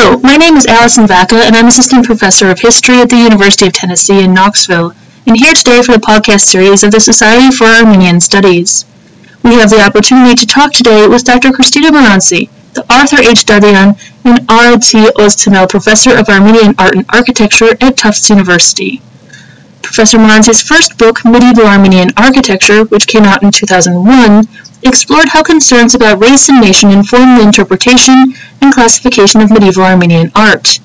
Hello, 0.00 0.16
my 0.18 0.36
name 0.36 0.54
is 0.54 0.64
Alison 0.64 1.06
Vacca, 1.06 1.42
and 1.42 1.56
I'm 1.56 1.66
Assistant 1.66 2.06
Professor 2.06 2.48
of 2.50 2.60
History 2.60 3.00
at 3.00 3.08
the 3.08 3.16
University 3.16 3.66
of 3.66 3.72
Tennessee 3.72 4.22
in 4.22 4.32
Knoxville, 4.32 4.92
and 5.26 5.36
here 5.36 5.52
today 5.52 5.82
for 5.82 5.90
the 5.90 5.98
podcast 5.98 6.42
series 6.42 6.84
of 6.84 6.92
the 6.92 7.00
Society 7.00 7.50
for 7.50 7.64
Armenian 7.64 8.20
Studies. 8.20 8.84
We 9.42 9.54
have 9.54 9.70
the 9.70 9.82
opportunity 9.82 10.36
to 10.36 10.46
talk 10.46 10.72
today 10.72 11.08
with 11.08 11.24
Dr. 11.24 11.50
Christina 11.50 11.90
Maranci, 11.90 12.48
the 12.74 12.86
Arthur 12.88 13.16
H. 13.16 13.44
Dadian 13.44 13.98
and 14.22 14.48
Ara 14.48 14.78
T. 14.78 15.10
Oztemel 15.18 15.68
Professor 15.68 16.16
of 16.16 16.28
Armenian 16.28 16.76
Art 16.78 16.94
and 16.94 17.04
Architecture 17.08 17.74
at 17.80 17.96
Tufts 17.96 18.30
University. 18.30 19.02
Professor 19.82 20.18
Maranci's 20.18 20.62
first 20.62 20.96
book, 20.96 21.24
Medieval 21.24 21.66
Armenian 21.66 22.10
Architecture, 22.16 22.84
which 22.84 23.08
came 23.08 23.24
out 23.24 23.42
in 23.42 23.50
2001, 23.50 24.46
explored 24.82 25.28
how 25.28 25.42
concerns 25.42 25.94
about 25.94 26.20
race 26.20 26.48
and 26.48 26.60
nation 26.60 26.90
informed 26.90 27.38
the 27.38 27.46
interpretation 27.46 28.34
and 28.60 28.74
classification 28.74 29.40
of 29.40 29.50
medieval 29.50 29.84
Armenian 29.84 30.30
art. 30.34 30.78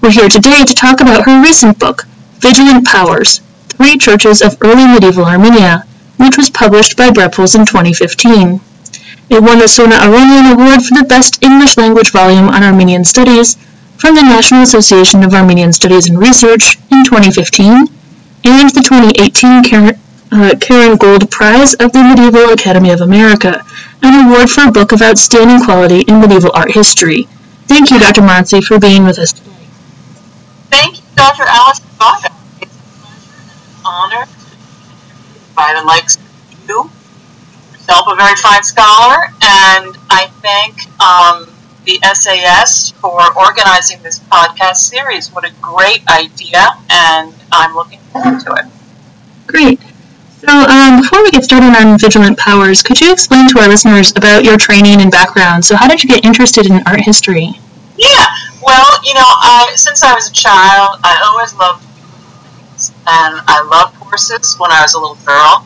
We're 0.00 0.10
here 0.10 0.28
today 0.28 0.64
to 0.64 0.74
talk 0.74 1.00
about 1.00 1.24
her 1.26 1.42
recent 1.42 1.78
book, 1.78 2.04
Vigilant 2.38 2.86
Powers 2.86 3.40
Three 3.68 3.96
Churches 3.96 4.42
of 4.42 4.56
Early 4.60 4.86
Medieval 4.86 5.24
Armenia, 5.24 5.84
which 6.18 6.36
was 6.36 6.50
published 6.50 6.96
by 6.96 7.10
Brepols 7.10 7.54
in 7.54 7.64
2015. 7.64 8.60
It 9.30 9.42
won 9.42 9.58
the 9.58 9.68
Sona 9.68 9.96
Aronian 9.96 10.52
Award 10.52 10.84
for 10.84 10.94
the 10.94 11.06
Best 11.08 11.42
English 11.42 11.76
Language 11.76 12.12
Volume 12.12 12.48
on 12.48 12.62
Armenian 12.62 13.04
Studies 13.04 13.56
from 13.96 14.14
the 14.14 14.22
National 14.22 14.62
Association 14.62 15.22
of 15.22 15.32
Armenian 15.32 15.72
Studies 15.72 16.08
and 16.08 16.18
Research 16.18 16.76
in 16.90 17.04
2015 17.04 17.88
and 18.44 18.70
the 18.70 18.82
2018 18.82 19.62
Karen, 19.62 19.98
uh, 20.32 20.54
Karen 20.60 20.96
Gould 20.96 21.30
Prize 21.30 21.74
of 21.74 21.92
the 21.92 22.02
Medieval 22.02 22.52
Academy 22.52 22.90
of 22.90 23.00
America, 23.00 23.62
an 24.02 24.26
award 24.26 24.50
for 24.50 24.66
a 24.68 24.72
book 24.72 24.92
of 24.92 25.02
outstanding 25.02 25.64
quality 25.64 26.00
in 26.00 26.20
medieval 26.20 26.50
art 26.54 26.72
history. 26.72 27.24
Thank 27.68 27.90
you, 27.90 27.98
Dr. 27.98 28.22
Maranci, 28.22 28.64
for 28.64 28.78
being 28.80 29.04
with 29.04 29.18
us 29.18 29.32
today. 29.32 29.50
Thank 30.70 30.98
you, 30.98 31.04
Dr. 31.14 31.44
Alice 31.46 31.80
Vacca. 31.98 32.32
It's 32.62 32.76
an 33.76 33.82
honor 33.84 34.26
by 35.54 35.74
the 35.78 35.84
likes 35.86 36.16
of 36.16 36.22
you, 36.66 36.90
yourself 37.72 38.06
a 38.08 38.16
very 38.16 38.36
fine 38.36 38.62
scholar, 38.62 39.26
and 39.42 39.96
I 40.08 40.28
thank 40.40 40.88
um, 41.00 41.46
the 41.84 41.98
SAS 42.14 42.90
for 42.92 43.20
organizing 43.38 44.02
this 44.02 44.18
podcast 44.20 44.76
series. 44.76 45.30
What 45.30 45.44
a 45.44 45.52
great 45.60 46.06
idea, 46.08 46.68
and 46.88 47.34
I'm 47.52 47.74
looking 47.74 48.00
forward 48.12 48.40
to 48.40 48.52
it. 48.54 48.66
Great. 49.46 49.80
So, 50.42 50.50
um, 50.50 51.02
before 51.02 51.22
we 51.22 51.30
get 51.30 51.44
started 51.44 51.70
on 51.78 51.96
Vigilant 51.96 52.36
Powers, 52.36 52.82
could 52.82 53.00
you 53.00 53.12
explain 53.12 53.48
to 53.50 53.60
our 53.60 53.68
listeners 53.68 54.10
about 54.16 54.42
your 54.42 54.56
training 54.56 55.00
and 55.00 55.08
background? 55.08 55.64
So, 55.64 55.76
how 55.76 55.86
did 55.86 56.02
you 56.02 56.08
get 56.08 56.24
interested 56.24 56.66
in 56.66 56.82
art 56.84 57.00
history? 57.00 57.52
Yeah, 57.96 58.26
well, 58.60 58.90
you 59.04 59.14
know, 59.14 59.22
I, 59.22 59.70
since 59.76 60.02
I 60.02 60.12
was 60.12 60.28
a 60.28 60.32
child, 60.32 60.98
I 61.04 61.22
always 61.30 61.54
loved 61.54 61.86
and 63.06 63.40
I 63.46 63.62
loved 63.70 63.94
horses 64.02 64.56
when 64.58 64.72
I 64.72 64.82
was 64.82 64.94
a 64.94 64.98
little 64.98 65.14
girl, 65.24 65.64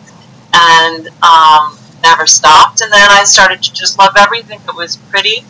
and 0.52 1.08
um, 1.24 1.78
never 2.02 2.26
stopped. 2.26 2.82
And 2.82 2.92
then 2.92 3.08
I 3.10 3.24
started 3.24 3.62
to 3.62 3.72
just 3.72 3.98
love 3.98 4.12
everything 4.18 4.60
that 4.66 4.76
was 4.76 4.96
pretty, 5.08 5.46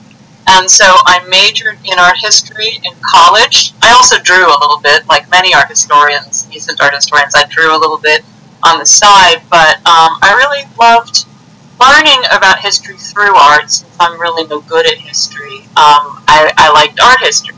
and 0.46 0.70
so 0.70 0.84
I 0.86 1.26
majored 1.28 1.78
in 1.84 1.98
art 1.98 2.18
history 2.18 2.78
in 2.84 2.92
college. 3.02 3.74
I 3.82 3.90
also 3.90 4.20
drew 4.22 4.46
a 4.46 4.58
little 4.62 4.78
bit, 4.78 5.04
like 5.08 5.28
many 5.30 5.52
art 5.52 5.68
historians, 5.68 6.46
recent 6.48 6.80
art 6.80 6.94
historians. 6.94 7.34
I 7.34 7.44
drew 7.50 7.76
a 7.76 7.78
little 7.80 7.98
bit 7.98 8.24
on 8.66 8.78
the 8.78 8.86
side, 8.86 9.42
but 9.50 9.76
um, 9.86 10.18
I 10.22 10.34
really 10.36 10.64
loved 10.78 11.26
learning 11.80 12.22
about 12.32 12.58
history 12.58 12.96
through 12.96 13.34
art 13.36 13.70
since 13.70 13.96
I'm 14.00 14.20
really 14.20 14.46
no 14.48 14.60
good 14.60 14.86
at 14.86 14.98
history. 14.98 15.58
Um, 15.76 16.18
I, 16.26 16.52
I 16.56 16.72
liked 16.72 17.00
art 17.00 17.20
history. 17.20 17.54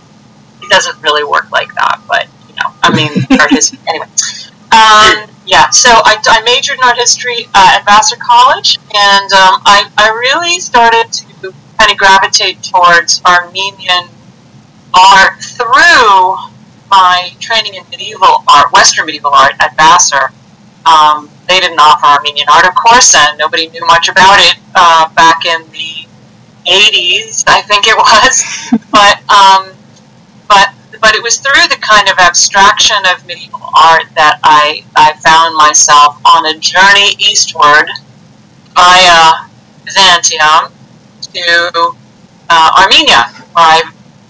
It 0.62 0.68
doesn't 0.68 1.00
really 1.02 1.24
work 1.24 1.50
like 1.50 1.72
that, 1.74 2.00
but 2.06 2.28
you 2.48 2.54
know, 2.56 2.70
I 2.82 2.94
mean, 2.94 3.10
art 3.40 3.50
history. 3.50 3.78
Anyway, 3.88 4.06
um, 4.70 5.30
yeah. 5.46 5.70
So 5.70 5.88
I, 5.90 6.20
I, 6.26 6.42
majored 6.42 6.76
in 6.76 6.84
art 6.84 6.98
history 6.98 7.46
uh, 7.54 7.78
at 7.78 7.84
Vassar 7.84 8.16
College, 8.20 8.78
and 8.94 9.32
um, 9.32 9.62
I, 9.64 9.88
I 9.96 10.10
really 10.10 10.60
started 10.60 11.10
to 11.12 11.54
kind 11.78 11.90
of 11.90 11.96
gravitate 11.96 12.62
towards 12.62 13.22
Armenian 13.24 14.10
art 14.92 15.40
through 15.40 16.36
my 16.90 17.30
training 17.40 17.74
in 17.74 17.84
medieval 17.90 18.42
art, 18.48 18.72
Western 18.72 19.06
medieval 19.06 19.32
art 19.32 19.52
at 19.60 19.76
Vassar. 19.76 20.32
Um, 20.88 21.28
they 21.48 21.60
didn't 21.60 21.78
offer 21.78 22.06
Armenian 22.06 22.48
art, 22.52 22.66
of 22.66 22.74
course, 22.74 23.14
and 23.14 23.36
nobody 23.38 23.68
knew 23.68 23.84
much 23.86 24.08
about 24.08 24.38
it 24.40 24.56
uh, 24.74 25.08
back 25.14 25.44
in 25.44 25.60
the 25.70 26.08
80s, 26.66 27.44
I 27.46 27.60
think 27.62 27.86
it 27.86 27.96
was. 28.08 28.44
but 28.90 29.20
um, 29.28 29.76
but 30.48 30.72
but 31.00 31.14
it 31.14 31.22
was 31.22 31.36
through 31.36 31.68
the 31.68 31.76
kind 31.80 32.08
of 32.08 32.18
abstraction 32.18 32.96
of 33.12 33.26
medieval 33.26 33.60
art 33.76 34.04
that 34.16 34.40
I 34.42 34.84
I 34.96 35.12
found 35.20 35.56
myself 35.56 36.20
on 36.24 36.46
a 36.46 36.58
journey 36.58 37.16
eastward 37.18 37.88
via 38.74 39.48
Byzantium 39.84 40.72
to 41.34 41.96
uh, 42.50 42.82
Armenia, 42.82 43.28
where 43.52 43.64
I 43.64 43.82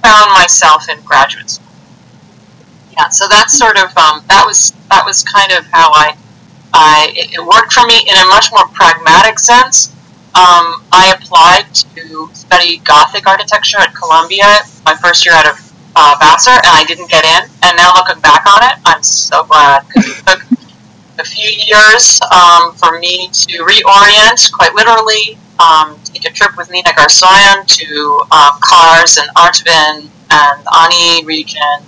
found 0.02 0.32
myself 0.32 0.88
in 0.88 1.00
graduate 1.02 1.50
school. 1.50 1.66
Yeah, 2.92 3.08
so 3.08 3.28
that's 3.28 3.56
sort 3.56 3.76
of 3.76 3.96
um, 3.96 4.22
that 4.28 4.44
was 4.46 4.72
that 4.90 5.04
was 5.06 5.22
kind 5.22 5.52
of 5.52 5.66
how 5.66 5.90
I 5.92 6.16
I, 6.78 7.11
it 7.15 7.43
worked 7.43 7.72
for 7.72 7.83
me 7.91 8.06
in 8.06 8.15
a 8.15 8.27
much 8.31 8.55
more 8.55 8.66
pragmatic 8.71 9.41
sense. 9.41 9.91
Um, 10.39 10.87
I 10.94 11.11
applied 11.19 11.75
to 11.75 12.31
study 12.33 12.78
Gothic 12.87 13.27
architecture 13.27 13.78
at 13.81 13.93
Columbia 13.94 14.62
my 14.87 14.94
first 15.03 15.27
year 15.27 15.34
out 15.34 15.50
of 15.50 15.59
uh, 15.97 16.15
Vassar, 16.21 16.55
and 16.55 16.71
I 16.78 16.84
didn't 16.87 17.11
get 17.11 17.25
in. 17.25 17.50
And 17.67 17.77
now 17.77 17.91
looking 17.99 18.22
back 18.22 18.47
on 18.47 18.62
it, 18.62 18.78
I'm 18.87 19.03
so 19.03 19.43
glad 19.44 19.83
because 19.88 20.06
it 20.06 20.25
took 20.25 20.43
a 21.19 21.25
few 21.25 21.50
years 21.50 22.21
um, 22.31 22.72
for 22.75 23.00
me 23.00 23.27
to 23.27 23.67
reorient, 23.67 24.53
quite 24.53 24.72
literally, 24.75 25.37
um, 25.59 25.99
take 26.05 26.25
a 26.25 26.31
trip 26.31 26.56
with 26.56 26.71
Nina 26.71 26.94
Garsoïan 26.94 27.67
to 27.67 28.22
um, 28.31 28.55
and 29.19 29.28
Artvin 29.34 30.06
and 30.31 30.59
Ani 30.71 31.25
region, 31.25 31.83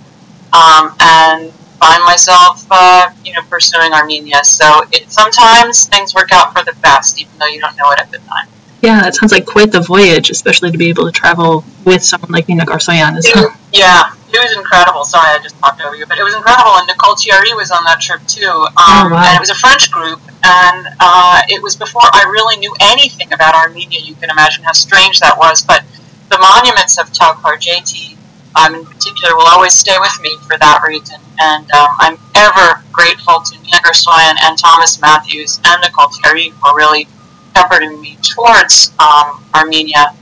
um, 0.51 0.91
and 0.99 1.53
find 1.81 2.03
myself, 2.03 2.65
uh, 2.69 3.09
you 3.25 3.33
know, 3.33 3.41
pursuing 3.49 3.91
Armenia. 3.91 4.43
So 4.43 4.83
it, 4.91 5.09
sometimes 5.09 5.87
things 5.89 6.13
work 6.13 6.29
out 6.31 6.53
for 6.53 6.63
the 6.63 6.77
best, 6.81 7.19
even 7.19 7.33
though 7.39 7.47
you 7.47 7.59
don't 7.59 7.75
know 7.75 7.91
it 7.91 7.99
at 7.99 8.11
the 8.11 8.19
time. 8.19 8.47
Yeah, 8.81 9.07
it 9.07 9.13
sounds 9.13 9.31
like 9.31 9.45
quite 9.45 9.71
the 9.71 9.81
voyage, 9.81 10.29
especially 10.29 10.71
to 10.71 10.77
be 10.77 10.89
able 10.89 11.05
to 11.05 11.11
travel 11.11 11.63
with 11.85 12.03
someone 12.03 12.31
like 12.31 12.47
Nina 12.47 12.65
Garsoïan 12.65 13.17
as 13.17 13.29
well. 13.33 13.53
Yeah, 13.73 14.13
it 14.29 14.41
was 14.41 14.57
incredible. 14.57 15.05
Sorry, 15.05 15.37
I 15.37 15.39
just 15.41 15.57
talked 15.59 15.81
over 15.81 15.95
you, 15.95 16.05
but 16.07 16.17
it 16.17 16.23
was 16.23 16.33
incredible. 16.33 16.71
And 16.77 16.87
Nicole 16.87 17.15
Thierry 17.15 17.53
was 17.53 17.69
on 17.69 17.83
that 17.85 18.01
trip 18.01 18.21
too. 18.25 18.49
Um, 18.49 18.65
oh, 18.77 19.09
wow. 19.11 19.25
And 19.25 19.37
it 19.37 19.39
was 19.39 19.51
a 19.51 19.55
French 19.55 19.91
group, 19.91 20.19
and 20.43 20.87
uh, 20.99 21.41
it 21.47 21.61
was 21.61 21.75
before 21.75 22.01
I 22.13 22.25
really 22.25 22.57
knew 22.57 22.73
anything 22.81 23.31
about 23.33 23.53
Armenia. 23.53 23.99
You 24.01 24.15
can 24.15 24.29
imagine 24.31 24.63
how 24.63 24.73
strange 24.73 25.19
that 25.19 25.37
was. 25.37 25.61
But 25.61 25.85
the 26.29 26.39
monuments 26.39 26.97
of 26.97 27.13
Tao-Klarjeti 27.13 28.10
um, 28.55 28.75
in 28.75 28.85
particular 28.85 29.35
will 29.35 29.47
always 29.47 29.73
stay 29.73 29.95
with 29.99 30.19
me 30.21 30.37
for 30.47 30.57
that 30.57 30.83
reason. 30.87 31.19
And 31.39 31.69
um, 31.71 31.89
I'm 31.99 32.17
ever 32.35 32.83
grateful 32.91 33.41
to 33.41 33.57
Nina 33.61 33.77
Garsoïan 33.77 34.35
and 34.43 34.57
Thomas 34.57 35.01
Mathews 35.01 35.59
and 35.65 35.81
Nicole 35.81 36.09
Thierry 36.09 36.51
for 36.51 36.75
really 36.75 37.07
shepherding 37.55 37.99
me 38.01 38.17
towards 38.21 38.93
um, 38.99 39.43
Armenia 39.53 40.15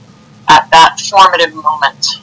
at 0.47 0.69
that 0.72 1.00
formative 1.00 1.53
moment. 1.53 2.22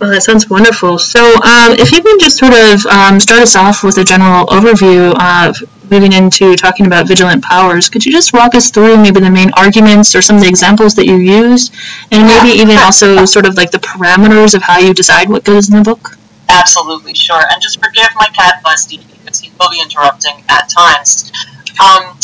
Well, 0.00 0.10
that 0.10 0.22
sounds 0.22 0.50
wonderful. 0.50 0.98
So, 0.98 1.34
um, 1.42 1.78
if 1.78 1.92
you 1.92 2.02
can 2.02 2.18
just 2.18 2.38
sort 2.38 2.54
of 2.54 2.84
um, 2.86 3.20
start 3.20 3.42
us 3.42 3.54
off 3.54 3.84
with 3.84 3.98
a 3.98 4.04
general 4.04 4.46
overview 4.46 5.14
of 5.14 5.56
moving 5.92 6.12
into 6.12 6.56
talking 6.56 6.86
about 6.86 7.06
vigilant 7.06 7.44
powers, 7.44 7.88
could 7.88 8.04
you 8.04 8.10
just 8.10 8.32
walk 8.32 8.54
us 8.54 8.70
through 8.70 8.96
maybe 8.96 9.20
the 9.20 9.30
main 9.30 9.50
arguments 9.56 10.14
or 10.16 10.22
some 10.22 10.36
of 10.36 10.42
the 10.42 10.48
examples 10.48 10.94
that 10.94 11.06
you 11.06 11.16
used, 11.16 11.74
and 12.10 12.26
maybe 12.26 12.48
even 12.58 12.78
also 12.78 13.24
sort 13.26 13.46
of 13.46 13.56
like 13.56 13.70
the 13.70 13.78
parameters 13.78 14.54
of 14.54 14.62
how 14.62 14.78
you 14.78 14.94
decide 14.94 15.28
what 15.28 15.44
goes 15.44 15.70
in 15.70 15.76
the 15.76 15.84
book? 15.84 16.16
Absolutely, 16.48 17.14
sure. 17.14 17.42
And 17.50 17.60
just 17.62 17.78
forgive 17.84 18.08
my 18.16 18.26
cat 18.34 18.62
Busty 18.64 19.06
because 19.12 19.38
he 19.38 19.52
will 19.60 19.70
be 19.70 19.80
interrupting 19.80 20.42
at 20.48 20.68
times. 20.68 21.30
Um, 21.78 22.16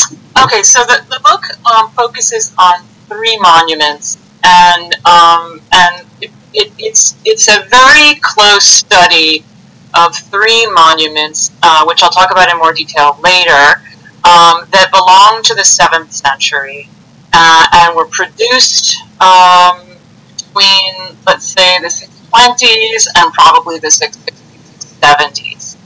okay, 0.43 0.63
so 0.63 0.83
the, 0.85 1.05
the 1.09 1.19
book 1.23 1.43
um, 1.71 1.89
focuses 1.91 2.53
on 2.57 2.83
three 3.07 3.37
monuments, 3.39 4.17
and 4.43 4.95
um, 5.05 5.61
and 5.71 6.05
it, 6.21 6.31
it, 6.53 6.71
it's 6.77 7.15
it's 7.25 7.47
a 7.47 7.65
very 7.69 8.19
close 8.21 8.65
study 8.65 9.43
of 9.93 10.15
three 10.15 10.65
monuments, 10.71 11.51
uh, 11.63 11.83
which 11.85 12.03
I'll 12.03 12.11
talk 12.11 12.31
about 12.31 12.51
in 12.51 12.57
more 12.57 12.73
detail 12.73 13.17
later, 13.23 13.81
um, 14.23 14.67
that 14.71 14.89
belong 14.91 15.41
to 15.43 15.55
the 15.55 15.63
seventh 15.63 16.11
century 16.11 16.89
uh, 17.33 17.65
and 17.73 17.95
were 17.95 18.07
produced 18.07 18.97
um, 19.21 19.81
between, 20.35 21.15
let's 21.25 21.45
say, 21.45 21.79
the 21.79 21.87
620s 21.87 23.07
and 23.15 23.33
probably 23.33 23.79
the 23.79 23.87
660s, 23.87 24.99
70s. 24.99 25.77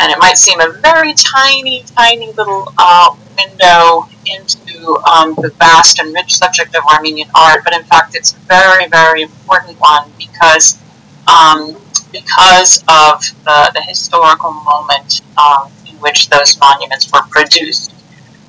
And 0.00 0.10
it 0.10 0.18
might 0.18 0.38
seem 0.38 0.60
a 0.60 0.72
very 0.80 1.12
tiny, 1.14 1.84
tiny 1.96 2.32
little 2.32 2.72
uh, 2.78 3.14
window 3.36 4.08
into 4.26 4.96
um, 5.10 5.34
the 5.36 5.52
vast 5.58 5.98
and 5.98 6.12
rich 6.14 6.36
subject 6.36 6.74
of 6.74 6.82
Armenian 6.86 7.28
art, 7.34 7.62
but 7.64 7.74
in 7.74 7.82
fact, 7.84 8.14
it's 8.14 8.32
a 8.32 8.38
very, 8.40 8.88
very 8.88 9.22
important 9.22 9.78
one 9.78 10.10
because 10.18 10.80
um, 11.26 11.76
because 12.12 12.82
of 12.88 13.22
the, 13.44 13.70
the 13.74 13.82
historical 13.82 14.52
moment 14.52 15.22
um, 15.38 15.70
in 15.88 15.94
which 15.96 16.28
those 16.30 16.58
monuments 16.58 17.10
were 17.12 17.22
produced. 17.30 17.92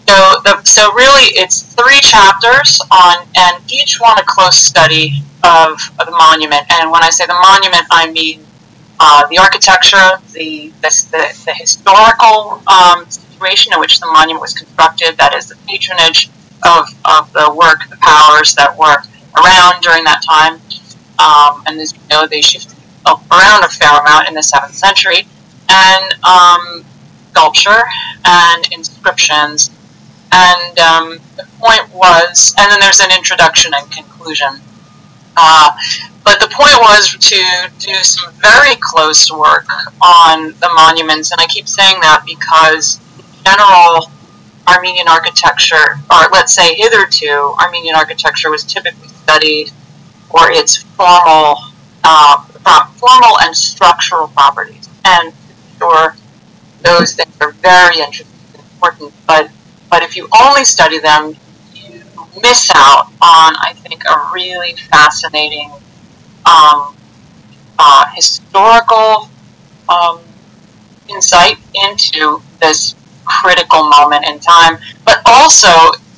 So, 0.08 0.42
the, 0.44 0.62
so 0.64 0.92
really, 0.94 1.32
it's 1.38 1.62
three 1.74 2.00
chapters 2.02 2.82
on, 2.92 3.26
and 3.38 3.72
each 3.72 4.00
one 4.00 4.18
a 4.20 4.24
close 4.26 4.58
study 4.58 5.22
of, 5.44 5.80
of 6.00 6.06
the 6.06 6.12
monument. 6.12 6.64
And 6.70 6.92
when 6.92 7.04
I 7.04 7.10
say 7.10 7.26
the 7.26 7.34
monument, 7.34 7.86
I 7.92 8.12
mean 8.12 8.46
uh, 9.00 9.26
the 9.28 9.38
architecture, 9.38 10.20
the 10.34 10.72
the, 10.82 10.90
the, 11.12 11.44
the 11.46 11.54
historical 11.54 12.62
um, 12.68 13.10
situation 13.10 13.74
in 13.74 13.80
which 13.80 14.00
the 14.00 14.08
monument 14.08 14.42
was 14.42 14.54
constructed, 14.54 15.18
that 15.18 15.34
is 15.34 15.48
the 15.48 15.56
patronage 15.68 16.30
of, 16.66 16.88
of 17.06 17.32
the 17.34 17.52
work, 17.56 17.90
the 17.90 17.98
powers 17.98 18.54
that 18.56 18.78
were 18.78 18.98
around 19.38 19.82
during 19.82 20.04
that 20.04 20.22
time. 20.22 20.60
Um, 21.18 21.64
and 21.66 21.80
as 21.80 21.94
you 21.94 22.00
know, 22.10 22.28
they 22.28 22.42
shifted 22.42 22.78
around 23.06 23.64
a 23.64 23.70
fair 23.70 24.00
amount 24.00 24.28
in 24.28 24.34
the 24.34 24.42
7th 24.42 24.74
century. 24.74 25.28
And 25.70 26.14
um, 26.24 26.86
sculpture 27.32 27.84
and 28.26 28.68
inscriptions. 28.72 29.72
And 30.32 30.80
um, 30.80 31.20
the 31.36 31.46
point 31.60 31.94
was, 31.94 32.56
and 32.58 32.72
then 32.72 32.80
there's 32.80 33.00
an 33.00 33.12
introduction 33.16 33.72
and 33.76 33.90
conclusion. 33.92 34.62
Uh, 35.36 35.72
but 36.24 36.40
the 36.40 36.48
point 36.48 36.78
was 36.80 37.18
to 37.20 37.70
do 37.80 37.94
some 38.04 38.32
very 38.34 38.76
close 38.80 39.32
work 39.32 39.66
on 40.02 40.54
the 40.60 40.70
monuments, 40.74 41.32
and 41.32 41.42
I 41.42 41.48
keep 41.48 41.68
saying 41.68 42.00
that 42.02 42.24
because 42.26 43.00
general 43.44 44.12
Armenian 44.68 45.08
architecture, 45.08 46.00
or 46.12 46.30
let's 46.32 46.54
say 46.54 46.76
hitherto, 46.76 47.56
Armenian 47.60 47.96
architecture 47.96 48.52
was 48.52 48.64
typically 48.64 49.08
studied 49.08 49.72
for 50.30 50.52
its 50.52 50.78
formal, 50.78 51.58
uh, 52.04 52.46
formal 52.96 53.40
and 53.42 53.56
structural 53.56 54.28
properties. 54.30 54.90
And 55.06 55.34
sure, 55.78 56.16
those 56.82 57.16
things 57.16 57.36
are 57.42 57.52
very 57.54 58.00
interesting 58.00 58.28
and 58.54 58.64
important, 58.64 59.14
but 59.28 59.50
but 59.90 60.04
if 60.04 60.16
you 60.16 60.30
only 60.42 60.64
study 60.64 61.00
them, 61.00 61.36
you 61.76 62.02
miss 62.42 62.72
out 62.74 63.08
on, 63.22 63.56
I 63.60 63.74
think, 63.76 64.04
a 64.06 64.32
really 64.34 64.74
fascinating 64.90 65.70
um, 66.46 66.96
uh, 67.78 68.06
historical 68.16 69.30
um, 69.90 70.20
insight 71.10 71.58
into 71.74 72.42
this 72.62 72.96
critical 73.26 73.90
moment 73.90 74.26
in 74.26 74.40
time, 74.40 74.78
but 75.04 75.22
also 75.26 75.68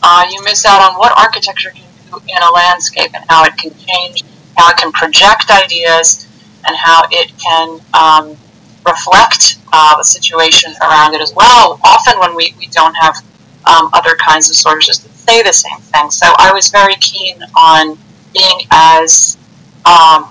uh, 0.03 0.25
you 0.29 0.43
miss 0.43 0.65
out 0.65 0.81
on 0.81 0.97
what 0.99 1.17
architecture 1.17 1.71
can 1.71 1.85
do 2.11 2.17
in 2.27 2.43
a 2.43 2.51
landscape 2.51 3.11
and 3.15 3.25
how 3.27 3.43
it 3.43 3.57
can 3.57 3.73
change, 3.75 4.23
how 4.55 4.69
it 4.69 4.77
can 4.77 4.91
project 4.91 5.49
ideas, 5.49 6.22
and 6.65 6.75
how 6.75 7.03
it 7.11 7.31
can 7.37 7.79
um, 7.93 8.37
reflect 8.85 9.59
uh, 9.71 9.97
the 9.97 10.03
situation 10.03 10.73
around 10.81 11.13
it 11.13 11.21
as 11.21 11.33
well. 11.33 11.79
Often 11.83 12.19
when 12.19 12.35
we, 12.35 12.53
we 12.59 12.67
don't 12.67 12.95
have 12.95 13.17
um, 13.65 13.89
other 13.93 14.15
kinds 14.15 14.49
of 14.49 14.55
sources 14.55 14.99
that 14.99 15.11
say 15.11 15.41
the 15.43 15.53
same 15.53 15.79
thing. 15.79 16.11
So 16.11 16.27
I 16.37 16.51
was 16.53 16.69
very 16.69 16.95
keen 16.95 17.41
on 17.55 17.97
being 18.33 18.59
as 18.71 19.37
um, 19.85 20.29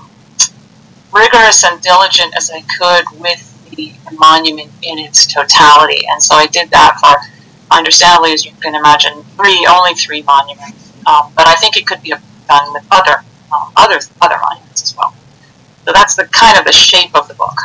rigorous 1.12 1.64
and 1.64 1.81
diligent 1.81 2.37
as 2.37 2.50
I 2.50 2.62
could 2.79 3.20
with 3.20 3.49
the 3.75 3.93
monument 4.19 4.70
in 4.82 4.99
its 4.99 5.26
totality. 5.26 6.05
And 6.11 6.23
so 6.23 6.34
I 6.34 6.46
did 6.46 6.70
that 6.70 6.99
for, 7.00 7.75
understandably, 7.75 8.32
as 8.32 8.44
you 8.44 8.52
can 8.61 8.75
imagine, 8.75 9.23
three, 9.37 9.67
only 9.70 9.94
three 9.94 10.23
monuments. 10.23 10.93
Um, 11.06 11.32
but 11.34 11.46
I 11.46 11.55
think 11.55 11.76
it 11.76 11.87
could 11.87 12.02
be 12.02 12.11
done 12.49 12.73
with 12.73 12.87
other, 12.90 13.25
um, 13.52 13.73
other, 13.76 13.99
other 14.20 14.37
monuments 14.40 14.82
as 14.82 14.96
well. 14.96 15.14
So 15.84 15.93
that's 15.93 16.14
the 16.17 16.25
kind 16.26 16.58
of 16.58 16.64
the 16.64 16.73
shape 16.73 17.14
of 17.14 17.29
the 17.29 17.34
book. 17.34 17.58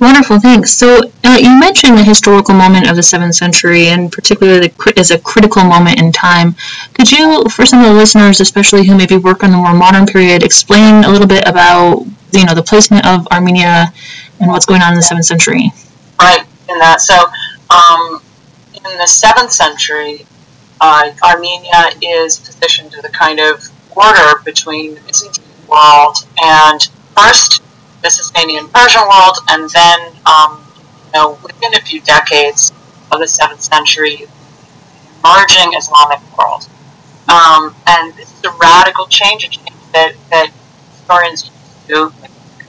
Wonderful, 0.00 0.40
thanks. 0.40 0.72
So 0.72 0.98
uh, 1.22 1.38
you 1.40 1.60
mentioned 1.60 1.96
the 1.96 2.02
historical 2.02 2.54
moment 2.54 2.90
of 2.90 2.96
the 2.96 3.04
seventh 3.04 3.36
century, 3.36 3.86
and 3.86 4.10
particularly 4.10 4.66
the, 4.66 4.94
as 4.96 5.12
a 5.12 5.18
critical 5.20 5.62
moment 5.62 6.00
in 6.00 6.10
time. 6.10 6.56
Could 6.94 7.12
you, 7.12 7.44
for 7.48 7.64
some 7.64 7.80
of 7.80 7.86
the 7.86 7.94
listeners, 7.94 8.40
especially 8.40 8.84
who 8.84 8.96
maybe 8.96 9.16
work 9.16 9.44
on 9.44 9.52
the 9.52 9.56
more 9.56 9.72
modern 9.72 10.06
period, 10.06 10.42
explain 10.42 11.04
a 11.04 11.08
little 11.08 11.28
bit 11.28 11.46
about 11.46 12.04
you 12.32 12.44
know 12.44 12.54
the 12.54 12.64
placement 12.64 13.06
of 13.06 13.28
Armenia 13.28 13.92
and 14.40 14.50
what's 14.50 14.66
going 14.66 14.82
on 14.82 14.92
in 14.92 14.96
the 14.96 15.02
seventh 15.02 15.26
century? 15.26 15.70
Right, 16.20 16.44
in 16.68 16.78
that. 16.80 17.00
So 17.00 17.14
um, 17.70 18.20
in 18.74 18.98
the 18.98 19.06
seventh 19.06 19.52
century, 19.52 20.26
uh, 20.80 21.12
Armenia 21.22 21.90
is 22.02 22.40
positioned 22.40 22.92
in 22.94 23.02
the 23.02 23.08
kind 23.10 23.38
of 23.38 23.68
border 23.94 24.42
between 24.44 24.96
the 24.96 25.00
Byzantine 25.02 25.44
world 25.68 26.26
and 26.42 26.88
first 27.16 27.62
the 28.02 28.08
Sasanian 28.08 28.70
Persian 28.72 29.02
world, 29.02 29.38
and 29.48 29.70
then, 29.70 30.00
um, 30.26 30.60
you 31.06 31.12
know, 31.14 31.38
within 31.42 31.74
a 31.74 31.80
few 31.80 32.00
decades 32.00 32.72
of 33.10 33.20
the 33.20 33.26
7th 33.26 33.60
century, 33.60 34.26
emerging 35.22 35.72
Islamic 35.76 36.18
world. 36.36 36.68
Um, 37.28 37.74
and 37.86 38.12
this 38.14 38.32
is 38.36 38.44
a 38.44 38.50
radical 38.60 39.06
change, 39.06 39.44
a 39.44 39.48
change 39.48 39.70
that, 39.92 40.14
that 40.30 40.50
historians 40.90 41.50
used 41.88 41.88
to, 41.88 42.12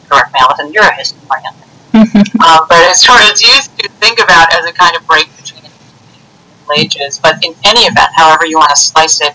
correct 0.08 0.34
me, 0.34 0.40
Alison, 0.40 0.72
you're 0.72 0.84
a 0.84 0.96
historian. 0.96 1.54
uh, 1.94 2.66
but 2.70 2.90
historians 2.90 3.42
used 3.42 3.78
to 3.80 3.90
think 3.90 4.20
about 4.20 4.54
as 4.54 4.66
a 4.66 4.74
kind 4.74 4.96
of 4.96 5.06
break 5.08 5.36
between 5.38 5.64
the 5.64 6.74
ages. 6.78 7.20
But 7.20 7.44
in 7.44 7.54
any 7.66 7.82
event, 7.82 8.10
however 8.16 8.46
you 8.46 8.58
want 8.58 8.70
to 8.70 8.76
slice 8.76 9.22
it, 9.22 9.34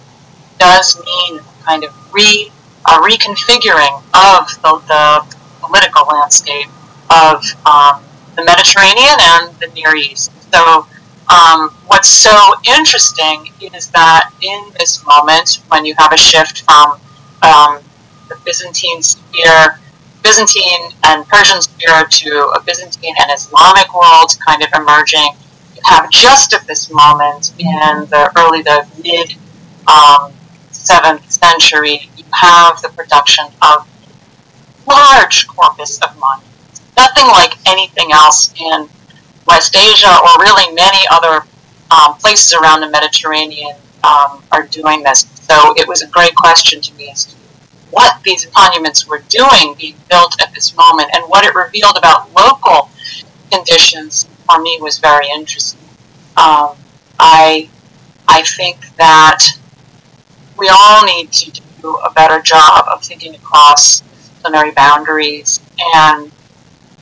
does 0.59 1.01
mean 1.05 1.41
kind 1.65 1.85
of 1.85 1.95
re 2.13 2.51
a 2.89 3.01
reconfiguring 3.01 4.03
of 4.15 4.49
the, 4.63 4.83
the 4.89 5.37
political 5.61 6.07
landscape 6.07 6.69
of 7.11 7.45
um, 7.67 8.03
the 8.37 8.45
Mediterranean 8.45 9.17
and 9.21 9.55
the 9.61 9.69
Near 9.75 9.95
East. 9.95 10.33
So, 10.53 10.87
um, 11.29 11.71
what's 11.87 12.09
so 12.09 12.55
interesting 12.67 13.53
is 13.61 13.89
that 13.89 14.31
in 14.41 14.73
this 14.79 15.05
moment, 15.05 15.61
when 15.69 15.85
you 15.85 15.95
have 15.99 16.13
a 16.13 16.17
shift 16.17 16.63
from 16.63 16.93
um, 17.43 17.81
the 18.29 18.37
Byzantine 18.45 19.03
sphere, 19.03 19.79
Byzantine 20.23 20.91
and 21.05 21.27
Persian 21.29 21.61
sphere 21.61 22.05
to 22.05 22.53
a 22.57 22.63
Byzantine 22.63 23.15
and 23.21 23.31
Islamic 23.33 23.93
world 23.95 24.39
kind 24.47 24.63
of 24.63 24.69
emerging, 24.75 25.29
you 25.75 25.83
have 25.85 26.11
just 26.11 26.55
at 26.55 26.67
this 26.67 26.91
moment 26.91 27.53
in 27.59 28.07
the 28.09 28.33
early, 28.37 28.63
the 28.63 28.87
mid 29.03 29.35
um, 29.87 30.33
7th 30.73 31.31
century, 31.31 32.08
have 32.33 32.81
the 32.83 32.89
production 32.91 33.47
of 33.63 33.87
large 34.87 35.47
corpus 35.49 35.99
of 36.03 36.19
monuments. 36.19 36.81
Nothing 36.97 37.27
like 37.29 37.55
anything 37.67 38.13
else 38.13 38.53
in 38.61 38.89
West 39.47 39.77
Asia 39.77 40.09
or 40.09 40.43
really 40.43 40.73
many 40.75 41.07
other 41.11 41.45
um, 41.91 42.15
places 42.19 42.53
around 42.55 42.81
the 42.81 42.91
Mediterranean 42.91 43.75
um, 44.05 44.43
are 44.53 44.67
doing 44.67 45.03
this. 45.03 45.27
So 45.49 45.75
it 45.77 45.89
was 45.89 46.03
a 46.03 46.09
great 46.09 46.35
question 46.35 46.81
to 46.81 46.95
me 46.95 47.11
as 47.11 47.27
to 47.27 47.37
what 47.91 48.23
these 48.23 48.47
monuments 48.55 49.07
were 49.07 49.23
doing 49.29 49.75
being 49.79 49.97
built 50.11 50.41
at 50.43 50.53
this 50.55 50.77
moment 50.77 51.09
and 51.15 51.25
what 51.25 51.45
it 51.45 51.55
revealed 51.55 51.97
about 51.97 52.33
local 52.35 52.91
conditions 53.51 54.29
for 54.47 54.61
me 54.61 54.79
was 54.81 54.99
very 54.99 55.27
interesting. 55.35 55.81
Um, 56.37 56.77
I, 57.19 57.69
I 58.27 58.43
think 58.43 58.95
that 58.97 59.43
we 60.57 60.69
all 60.69 61.05
need 61.05 61.33
to 61.33 61.51
do 61.51 61.63
a 61.85 62.13
better 62.15 62.41
job 62.41 62.85
of 62.91 63.03
thinking 63.03 63.35
across 63.35 64.01
disciplinary 64.01 64.73
boundaries. 64.73 65.61
And 65.95 66.33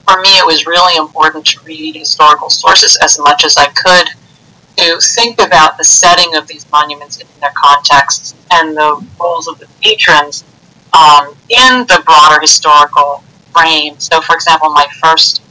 for 0.07 0.21
me, 0.21 0.31
it 0.39 0.47
was 0.47 0.67
really 0.67 0.97
important 0.97 1.47
to 1.47 1.61
read 1.65 1.97
historical 1.97 2.51
sources 2.51 2.99
as 3.03 3.19
much 3.19 3.45
as 3.45 3.57
I 3.57 3.67
could 3.67 4.09
to 4.77 4.99
think 5.01 5.41
about 5.41 5.79
the 5.79 5.85
setting 5.85 6.37
of 6.37 6.47
these 6.47 6.71
monuments 6.71 7.19
in 7.19 7.27
their 7.41 7.53
contexts 7.55 8.35
and 8.53 8.77
the 8.77 9.07
roles 9.19 9.49
of 9.49 9.59
the 9.59 9.67
patrons 9.83 10.45
um, 10.93 11.35
in 11.49 11.87
the 11.87 12.03
broader 12.05 12.41
historical 12.41 13.23
frame. 13.55 13.99
So, 13.99 14.21
for 14.21 14.35
example, 14.35 14.71
my 14.71 14.87
first 15.01 15.43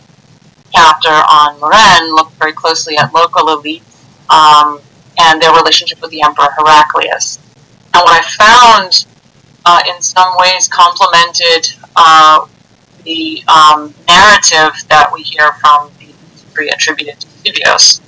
chapter 0.72 1.10
on 1.10 1.60
Mren 1.60 2.16
looked 2.16 2.34
very 2.34 2.54
closely 2.54 2.98
at 2.98 3.14
local 3.14 3.48
elites 3.48 3.82
um, 4.30 4.80
and 5.20 5.42
their 5.42 5.54
relationship 5.54 6.02
with 6.02 6.12
the 6.12 6.22
Emperor 6.22 6.50
Heraclius. 6.58 7.40
And 7.94 8.04
what 8.04 8.20
I 8.20 8.82
found 8.82 9.06
uh, 9.66 9.82
in 9.88 10.02
some 10.02 10.34
ways 10.38 10.68
complemented 10.68 11.74
uh, 11.96 12.46
the 13.04 13.44
um, 13.48 13.94
narrative 14.08 14.74
that 14.90 15.10
we 15.14 15.22
hear 15.22 15.52
from 15.54 15.92
the 16.00 16.06
history 16.32 16.70
attributed 16.70 17.20
to 17.20 17.28
Sebeos, 17.28 18.02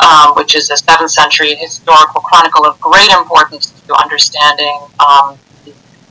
um, 0.00 0.34
which 0.34 0.54
is 0.54 0.70
a 0.70 0.74
7th 0.74 1.10
century 1.10 1.54
historical 1.54 2.20
chronicle 2.20 2.64
of 2.66 2.80
great 2.80 3.10
importance 3.10 3.70
to 3.86 3.94
understanding 3.94 4.78
um, 5.00 5.38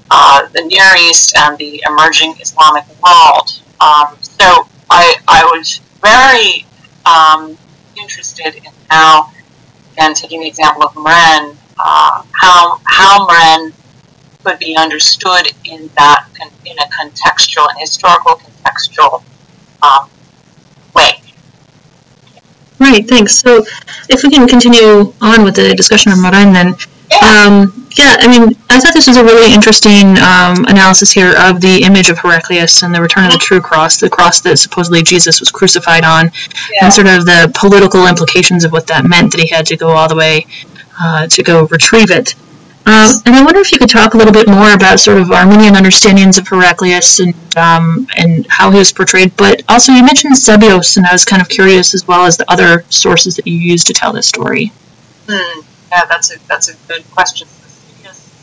uh, 0.09 0.47
the 0.49 0.61
Near 0.63 0.95
East 0.97 1.35
and 1.37 1.57
the 1.57 1.83
emerging 1.87 2.35
Islamic 2.39 2.85
world. 3.03 3.61
Um, 3.79 4.17
so 4.21 4.67
I, 4.89 5.15
I 5.27 5.43
was 5.45 5.81
very 6.01 6.65
um, 7.05 7.57
interested 7.99 8.55
in 8.55 8.71
how 8.89 9.31
again, 9.93 10.13
taking 10.13 10.41
the 10.41 10.47
example 10.47 10.83
of 10.83 10.93
Mren, 10.93 11.55
uh, 11.77 12.23
how 12.31 12.79
how 12.85 13.27
Mren 13.27 13.73
could 14.43 14.59
be 14.59 14.75
understood 14.77 15.47
in 15.63 15.89
that 15.95 16.27
in 16.65 16.77
a 16.77 16.87
contextual 16.89 17.69
and 17.69 17.79
historical 17.79 18.35
contextual 18.35 19.23
um, 19.81 20.09
way. 20.95 21.21
Right. 22.79 23.07
Thanks. 23.07 23.35
So, 23.35 23.63
if 24.09 24.23
we 24.23 24.29
can 24.29 24.47
continue 24.47 25.13
on 25.21 25.43
with 25.43 25.55
the 25.55 25.73
discussion 25.75 26.11
of 26.11 26.17
Mren, 26.17 26.53
then. 26.53 26.75
Um, 27.21 27.87
yeah, 27.95 28.17
I 28.19 28.27
mean, 28.27 28.57
I 28.69 28.79
thought 28.79 28.93
this 28.93 29.05
was 29.05 29.17
a 29.17 29.23
really 29.23 29.53
interesting 29.53 30.17
um, 30.17 30.65
analysis 30.65 31.11
here 31.11 31.35
of 31.37 31.61
the 31.61 31.83
image 31.83 32.09
of 32.09 32.17
Heraclius 32.17 32.81
and 32.81 32.93
the 32.93 32.99
return 32.99 33.25
of 33.25 33.31
the 33.31 33.37
true 33.37 33.61
cross, 33.61 33.97
the 33.97 34.09
cross 34.09 34.41
that 34.41 34.57
supposedly 34.57 35.03
Jesus 35.03 35.39
was 35.39 35.51
crucified 35.51 36.03
on, 36.03 36.31
yeah. 36.71 36.85
and 36.85 36.93
sort 36.93 37.05
of 37.05 37.25
the 37.25 37.51
political 37.55 38.07
implications 38.07 38.63
of 38.63 38.71
what 38.71 38.87
that 38.87 39.05
meant 39.05 39.31
that 39.31 39.41
he 39.41 39.47
had 39.47 39.67
to 39.67 39.77
go 39.77 39.89
all 39.89 40.09
the 40.09 40.15
way 40.15 40.47
uh, 40.99 41.27
to 41.27 41.43
go 41.43 41.67
retrieve 41.67 42.09
it. 42.09 42.33
Um, 42.85 43.15
and 43.25 43.35
I 43.35 43.43
wonder 43.45 43.61
if 43.61 43.71
you 43.71 43.79
could 43.79 43.89
talk 43.89 44.13
a 44.13 44.17
little 44.17 44.33
bit 44.33 44.47
more 44.47 44.73
about 44.73 44.99
sort 44.99 45.17
of 45.17 45.31
Armenian 45.31 45.77
understandings 45.77 46.37
of 46.37 46.45
Heraclius 46.45 47.19
and 47.19 47.33
um, 47.55 48.07
and 48.17 48.45
how 48.49 48.71
he 48.71 48.77
was 48.77 48.91
portrayed. 48.91 49.35
But 49.37 49.63
also, 49.69 49.93
you 49.93 50.03
mentioned 50.03 50.35
Sebeos, 50.35 50.97
and 50.97 51.05
I 51.05 51.13
was 51.13 51.23
kind 51.23 51.41
of 51.41 51.47
curious 51.47 51.93
as 51.93 52.05
well 52.07 52.25
as 52.25 52.35
the 52.35 52.49
other 52.51 52.83
sources 52.89 53.37
that 53.37 53.47
you 53.47 53.57
used 53.57 53.87
to 53.87 53.93
tell 53.93 54.11
this 54.11 54.27
story. 54.27 54.73
Hmm. 55.29 55.61
Yeah, 55.91 56.05
that's 56.09 56.35
a 56.35 56.47
that's 56.47 56.69
a 56.69 56.75
good 56.87 57.09
question. 57.11 57.47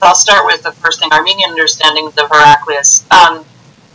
I'll 0.02 0.14
start 0.14 0.46
with 0.46 0.62
the 0.62 0.72
first 0.72 1.00
thing: 1.00 1.12
Armenian 1.12 1.50
understandings 1.50 2.16
of 2.16 2.30
Heraclius. 2.30 3.04
Um, 3.10 3.44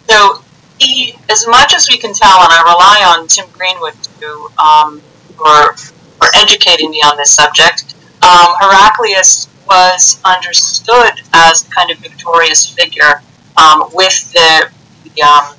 so, 0.07 0.43
he, 0.79 1.17
as 1.27 1.47
much 1.47 1.73
as 1.73 1.87
we 1.89 1.97
can 1.97 2.13
tell, 2.13 2.37
and 2.41 2.53
I 2.53 2.61
rely 2.61 3.17
on 3.17 3.27
Tim 3.27 3.49
Greenwood 3.51 3.95
to 4.19 4.61
um, 4.61 5.01
for 5.35 5.73
for 5.73 6.27
educating 6.35 6.91
me 6.91 6.97
on 6.97 7.17
this 7.17 7.31
subject. 7.31 7.95
Um, 8.21 8.55
Heraclius 8.59 9.47
was 9.67 10.19
understood 10.23 11.21
as 11.33 11.67
a 11.67 11.71
kind 11.71 11.91
of 11.91 11.97
victorious 11.97 12.65
figure 12.67 13.21
um, 13.57 13.89
with 13.93 14.31
the 14.33 14.69
the, 15.03 15.21
um, 15.21 15.55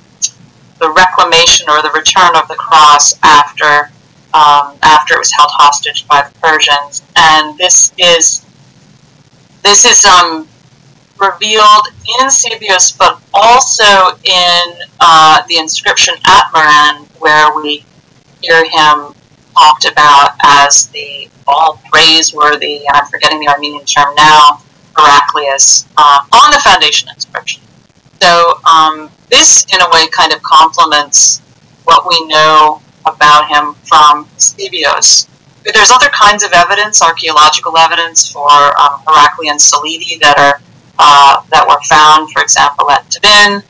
the, 0.79 0.89
reclamation 0.91 1.67
or 1.69 1.81
the 1.81 1.91
return 1.95 2.35
of 2.35 2.47
the 2.47 2.55
cross 2.55 3.17
after 3.23 3.91
um, 4.33 4.77
after 4.83 5.15
it 5.15 5.19
was 5.19 5.31
held 5.31 5.49
hostage 5.51 6.07
by 6.07 6.21
the 6.21 6.39
Persians, 6.39 7.03
and 7.15 7.57
this 7.57 7.93
is 7.97 8.45
this 9.63 9.85
is 9.85 10.05
um, 10.05 10.47
revealed 11.19 11.87
in 12.21 12.27
Sebeos, 12.27 12.97
but 12.97 13.21
also 13.33 14.17
in 14.23 14.73
uh, 14.99 15.41
the 15.47 15.57
inscription 15.57 16.15
at 16.25 16.43
Mren, 16.53 17.05
where 17.19 17.55
we 17.55 17.83
hear 18.41 18.63
him 18.63 19.13
talked 19.57 19.85
about 19.85 20.35
as 20.43 20.87
the 20.87 21.29
all 21.47 21.81
praiseworthy, 21.91 22.85
and 22.87 22.95
I'm 22.95 23.05
forgetting 23.07 23.39
the 23.39 23.47
Armenian 23.47 23.85
term 23.85 24.13
now, 24.15 24.61
Heraclius, 24.97 25.87
uh, 25.97 26.19
on 26.31 26.51
the 26.51 26.59
foundation 26.59 27.09
inscription. 27.09 27.63
So 28.21 28.59
um, 28.65 29.09
this, 29.29 29.65
in 29.73 29.81
a 29.81 29.89
way, 29.91 30.07
kind 30.11 30.33
of 30.33 30.41
complements 30.43 31.41
what 31.85 32.07
we 32.07 32.25
know 32.27 32.81
about 33.05 33.47
him 33.47 33.73
from 33.85 34.25
Sebeos. 34.37 35.27
There's 35.63 35.91
other 35.91 36.09
kinds 36.09 36.43
of 36.43 36.51
evidence, 36.53 37.01
archaeological 37.01 37.77
evidence 37.77 38.29
for 38.29 38.49
um, 38.49 39.01
Heraclean 39.07 39.57
that 39.57 40.35
are 40.37 40.61
uh, 40.99 41.41
that 41.51 41.67
were 41.67 41.79
found, 41.83 42.31
for 42.31 42.41
example, 42.41 42.89
at 42.89 43.07
Tebin. 43.09 43.63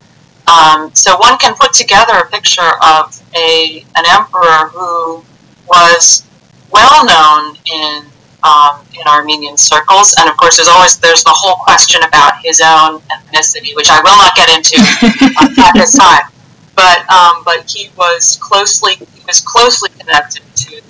Um, 0.48 0.94
so 0.94 1.18
one 1.18 1.38
can 1.40 1.56
put 1.56 1.74
together 1.74 2.14
a 2.14 2.26
picture 2.28 2.72
of 2.82 3.22
a 3.36 3.86
an 3.96 4.06
emperor 4.08 4.70
who 4.70 5.26
was 5.70 6.26
well 6.72 7.06
known 7.06 7.58
in 7.66 8.06
um, 8.44 8.86
in 8.94 9.02
Armenian 9.08 9.58
circles, 9.58 10.16
and 10.20 10.30
of 10.30 10.38
course, 10.38 10.58
there's 10.58 10.68
always 10.68 10.98
there's 11.00 11.24
the 11.24 11.34
whole 11.34 11.56
question 11.64 12.02
about 12.04 12.40
his 12.44 12.62
own 12.62 13.02
ethnicity, 13.12 13.76
which 13.76 13.90
I 13.90 14.00
will 14.02 14.16
not 14.18 14.36
get 14.36 14.50
into 14.50 14.78
at 15.64 15.74
this 15.74 15.98
time. 15.98 16.32
But 16.76 17.10
um, 17.10 17.44
but 17.44 17.70
he 17.70 17.90
was 17.98 18.38
closely 18.42 18.96
he 18.96 19.24
was 19.26 19.42
closely 19.42 19.90
connected 19.98 20.44
to 20.56 20.82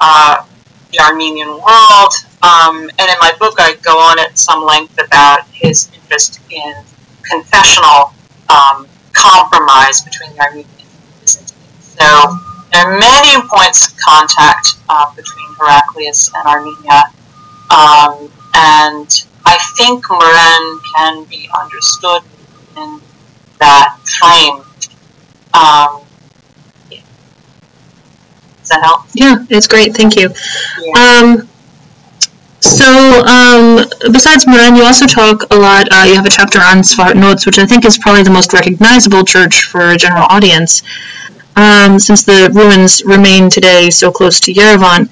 uh, 0.00 0.46
the 0.92 1.00
Armenian 1.00 1.48
world, 1.48 2.12
um, 2.42 2.88
and 2.98 3.08
in 3.10 3.18
my 3.20 3.32
book, 3.38 3.54
I 3.58 3.74
go 3.82 3.98
on 3.98 4.18
at 4.18 4.38
some 4.38 4.64
length 4.64 4.98
about 5.04 5.46
his 5.48 5.90
interest 5.92 6.40
in 6.50 6.74
confessional 7.22 8.14
um, 8.48 8.86
compromise 9.12 10.00
between 10.00 10.32
the 10.34 10.40
Armenians 10.40 10.70
and 10.70 11.20
Byzantines. 11.20 11.96
So 11.98 12.53
there 12.74 12.86
are 12.86 12.98
many 12.98 13.40
points 13.48 13.86
of 13.86 13.96
contact 13.98 14.78
uh, 14.88 15.14
between 15.14 15.46
Heraclius 15.54 16.32
and 16.34 16.46
Armenia, 16.46 17.04
um, 17.70 18.30
and 18.54 19.26
I 19.46 19.58
think 19.76 20.04
Mren 20.04 20.80
can 20.94 21.24
be 21.24 21.48
understood 21.56 22.22
in 22.76 23.00
that 23.60 23.96
frame. 24.02 24.62
Um, 25.54 26.02
Does 28.58 28.68
that 28.70 28.82
help? 28.82 29.02
Yeah, 29.14 29.46
it's 29.50 29.68
great. 29.68 29.94
Thank 29.94 30.16
you. 30.16 30.30
Yeah. 30.82 31.20
Um, 31.22 31.48
so, 32.60 32.86
um, 33.26 33.86
besides 34.10 34.46
Mren, 34.46 34.76
you 34.76 34.82
also 34.82 35.06
talk 35.06 35.42
a 35.52 35.56
lot. 35.56 35.86
Uh, 35.92 36.06
you 36.08 36.16
have 36.16 36.26
a 36.26 36.30
chapter 36.30 36.58
on 36.58 36.78
Zvartnots, 36.78 37.46
which 37.46 37.58
I 37.58 37.66
think 37.66 37.84
is 37.84 37.98
probably 37.98 38.24
the 38.24 38.30
most 38.30 38.52
recognizable 38.52 39.24
church 39.24 39.64
for 39.64 39.90
a 39.90 39.96
general 39.96 40.26
audience 40.28 40.82
um, 41.56 41.98
since 41.98 42.24
the 42.24 42.50
ruins 42.54 43.04
remain 43.04 43.48
today 43.48 43.90
so 43.90 44.10
close 44.10 44.40
to 44.40 44.52
Yerevan. 44.52 45.08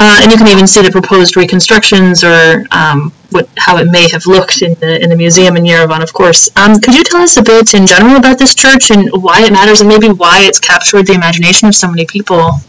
Uh, 0.00 0.20
and 0.22 0.30
you 0.30 0.38
can 0.38 0.46
even 0.46 0.66
see 0.66 0.80
the 0.80 0.92
proposed 0.92 1.36
reconstructions 1.36 2.22
or 2.22 2.64
um, 2.70 3.12
what 3.30 3.48
how 3.58 3.76
it 3.78 3.90
may 3.90 4.08
have 4.10 4.26
looked 4.26 4.62
in 4.62 4.74
the 4.74 5.02
in 5.02 5.10
the 5.10 5.16
museum 5.16 5.56
in 5.56 5.64
Yerevan, 5.64 6.02
of 6.02 6.12
course. 6.12 6.48
Um, 6.56 6.78
could 6.78 6.94
you 6.94 7.02
tell 7.02 7.20
us 7.20 7.36
a 7.36 7.42
bit 7.42 7.74
in 7.74 7.84
general 7.84 8.16
about 8.16 8.38
this 8.38 8.54
church 8.54 8.92
and 8.92 9.10
why 9.10 9.44
it 9.44 9.52
matters, 9.52 9.80
and 9.80 9.88
maybe 9.88 10.08
why 10.08 10.42
it's 10.42 10.60
captured 10.60 11.06
the 11.06 11.14
imagination 11.14 11.66
of 11.66 11.74
so 11.74 11.88
many 11.88 12.06
people? 12.06 12.60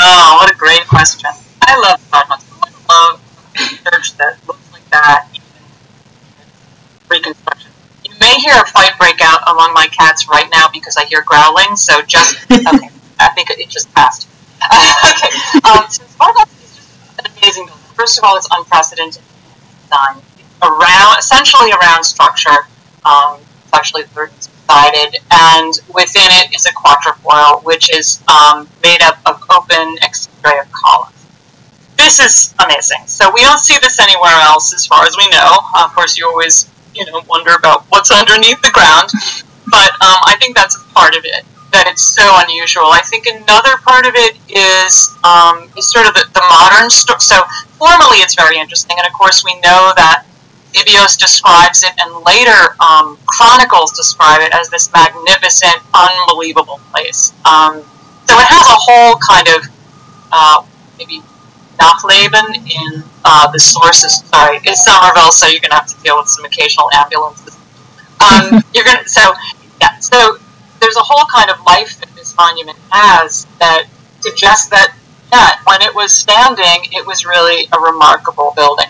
Oh, 0.00 0.38
what 0.40 0.52
a 0.52 0.56
great 0.56 0.86
question! 0.86 1.30
I 1.62 1.78
love 1.80 2.00
I 2.12 2.24
love 2.28 3.20
a 3.56 3.90
church 3.90 4.16
that 4.18 4.36
looks 4.46 4.72
like 4.72 4.88
that. 4.90 5.28
Reconstruction 7.08 7.70
You 8.04 8.12
may 8.20 8.34
hear 8.40 8.60
a 8.60 8.66
fight 8.66 8.92
among 9.54 9.72
my 9.72 9.86
cats 9.86 10.28
right 10.28 10.48
now 10.50 10.66
because 10.72 10.96
I 10.96 11.04
hear 11.06 11.22
growling. 11.22 11.76
So 11.76 12.02
just 12.02 12.36
okay, 12.52 12.90
I 13.20 13.28
think 13.30 13.50
it 13.50 13.68
just 13.70 13.92
passed. 13.94 14.28
okay, 14.64 15.30
um, 15.64 15.88
so 15.88 16.02
is 16.04 16.74
just 16.74 17.18
an 17.18 17.26
amazing 17.38 17.66
building. 17.66 17.84
First 17.94 18.18
of 18.18 18.24
all, 18.24 18.36
it's 18.36 18.48
unprecedented 18.50 19.22
design 19.82 20.20
around 20.62 21.18
essentially 21.18 21.70
around 21.72 22.04
structure. 22.04 22.66
Um, 23.04 23.38
it's 23.62 23.74
actually 23.74 24.04
third-sided, 24.04 25.20
and 25.30 25.72
within 25.94 26.30
it 26.40 26.54
is 26.54 26.66
a 26.66 26.72
quatrefoil, 26.72 27.60
which 27.64 27.94
is 27.94 28.22
um, 28.28 28.68
made 28.82 29.02
up 29.02 29.18
of 29.26 29.42
open 29.50 29.96
exterior 30.02 30.66
columns 30.72 31.14
this 31.96 32.18
is 32.18 32.54
amazing. 32.62 33.06
So 33.06 33.30
we 33.32 33.40
don't 33.40 33.58
see 33.58 33.78
this 33.80 34.00
anywhere 34.00 34.34
else, 34.42 34.74
as 34.74 34.86
far 34.86 35.04
as 35.04 35.16
we 35.16 35.28
know. 35.28 35.58
Of 35.76 35.94
course, 35.94 36.18
you 36.18 36.26
always 36.26 36.68
you 36.94 37.04
know 37.06 37.22
wonder 37.28 37.54
about 37.54 37.84
what's 37.88 38.10
underneath 38.10 38.60
the 38.62 38.70
ground. 38.70 39.10
But 39.66 39.90
um, 40.04 40.20
I 40.28 40.36
think 40.38 40.56
that's 40.56 40.76
a 40.76 40.84
part 40.94 41.16
of 41.16 41.24
it 41.24 41.44
that 41.74 41.90
it's 41.90 42.02
so 42.02 42.22
unusual. 42.46 42.86
I 42.86 43.02
think 43.02 43.26
another 43.26 43.76
part 43.82 44.06
of 44.06 44.14
it 44.14 44.38
is 44.46 45.10
um, 45.26 45.66
is 45.76 45.90
sort 45.90 46.06
of 46.06 46.14
the, 46.14 46.24
the 46.30 46.44
modern 46.46 46.88
story. 46.88 47.18
So 47.20 47.42
formally, 47.76 48.22
it's 48.22 48.38
very 48.38 48.58
interesting, 48.58 48.96
and 48.96 49.06
of 49.06 49.12
course, 49.12 49.44
we 49.44 49.54
know 49.60 49.92
that 49.98 50.24
Sebeos 50.70 51.18
describes 51.18 51.82
it, 51.82 51.92
and 51.98 52.24
later 52.24 52.74
um, 52.78 53.18
chronicles 53.26 53.92
describe 53.92 54.40
it 54.40 54.54
as 54.54 54.70
this 54.70 54.90
magnificent, 54.94 55.82
unbelievable 55.94 56.80
place. 56.90 57.34
Um, 57.44 57.82
so 58.26 58.32
it 58.38 58.48
has 58.48 58.66
a 58.70 58.78
whole 58.78 59.18
kind 59.18 59.46
of 59.54 59.60
uh, 60.32 60.62
maybe 60.98 61.22
Nachleben 61.78 62.54
in 62.56 63.04
uh, 63.24 63.50
the 63.50 63.58
sources. 63.58 64.22
Sorry, 64.26 64.58
in 64.64 64.74
Somerville, 64.74 65.32
so 65.32 65.46
you're 65.46 65.60
gonna 65.60 65.74
have 65.74 65.88
to 65.88 66.00
deal 66.02 66.16
with 66.18 66.28
some 66.28 66.44
occasional 66.44 66.90
ambulances. 66.92 67.56
Um, 68.20 68.62
you're 68.74 68.84
gonna 68.84 69.06
so 69.06 69.34
yeah. 69.80 69.98
So 69.98 70.38
there's 70.80 70.96
a 70.96 71.02
whole 71.04 71.26
kind 71.26 71.50
of 71.50 71.60
life 71.66 71.98
that 72.00 72.14
this 72.14 72.36
monument 72.36 72.78
has 72.90 73.46
that 73.60 73.86
suggests 74.20 74.68
that 74.68 74.94
yeah, 75.32 75.58
when 75.64 75.82
it 75.82 75.94
was 75.94 76.12
standing, 76.12 76.92
it 76.92 77.06
was 77.06 77.26
really 77.26 77.66
a 77.72 77.80
remarkable 77.80 78.52
building. 78.54 78.86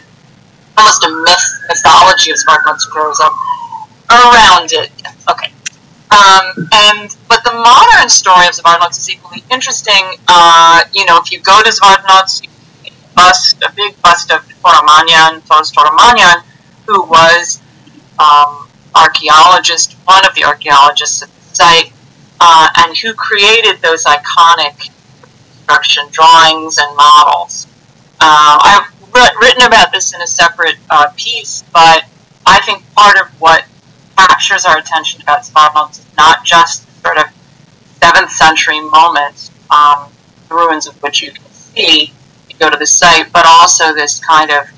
Almost 0.76 1.04
a 1.04 1.10
myth 1.10 1.46
mythology 1.68 2.32
as 2.32 2.42
far 2.42 2.58
as 2.68 2.84
grows 2.84 3.20
up 3.20 3.32
around 4.10 4.72
it. 4.72 4.90
Okay. 5.30 5.52
Um, 6.10 6.68
and 6.72 7.16
but 7.28 7.42
the 7.44 7.52
modern 7.52 8.08
story 8.08 8.46
of 8.46 8.52
Zvartnots 8.52 8.98
is 8.98 9.10
equally 9.10 9.42
interesting. 9.50 10.16
Uh, 10.28 10.84
you 10.92 11.06
know, 11.06 11.18
if 11.22 11.32
you 11.32 11.40
go 11.40 11.62
to 11.62 11.70
Zvartnots, 11.70 12.42
you 12.42 12.48
bust, 13.14 13.62
a 13.62 13.72
big 13.74 14.00
bust 14.02 14.30
of 14.30 14.46
Toramanyan, 14.62 15.40
Foz 15.42 15.72
Toramanyan, 15.72 16.44
who 16.86 17.02
was 17.04 17.60
um, 18.18 18.68
archaeologist, 18.94 19.94
one 20.04 20.26
of 20.26 20.34
the 20.34 20.44
archaeologists 20.44 21.22
at 21.22 21.28
the 21.28 21.54
site, 21.54 21.92
uh, 22.40 22.68
and 22.78 22.96
who 22.98 23.14
created 23.14 23.80
those 23.82 24.04
iconic 24.04 24.90
construction 25.20 26.04
drawings 26.10 26.78
and 26.78 26.96
models. 26.96 27.66
Uh, 28.20 28.58
I 28.60 28.88
written 29.40 29.64
about 29.64 29.92
this 29.92 30.14
in 30.14 30.20
a 30.20 30.26
separate 30.26 30.76
uh, 30.90 31.10
piece, 31.16 31.62
but 31.72 32.04
I 32.46 32.60
think 32.62 32.82
part 32.94 33.16
of 33.20 33.28
what 33.40 33.64
captures 34.16 34.64
our 34.64 34.78
attention 34.78 35.22
about 35.22 35.42
Zvartnots 35.42 36.00
is 36.00 36.16
not 36.16 36.44
just 36.44 36.86
sort 37.02 37.18
of 37.18 37.26
7th 38.00 38.30
century 38.30 38.80
moment, 38.80 39.50
um, 39.70 40.10
the 40.48 40.54
ruins 40.54 40.86
of 40.86 41.00
which 41.02 41.22
you 41.22 41.32
can 41.32 41.44
see 41.50 42.12
go 42.58 42.70
to 42.70 42.76
the 42.76 42.86
site, 42.86 43.32
but 43.32 43.46
also 43.46 43.94
this 43.94 44.20
kind 44.20 44.50
of 44.50 44.68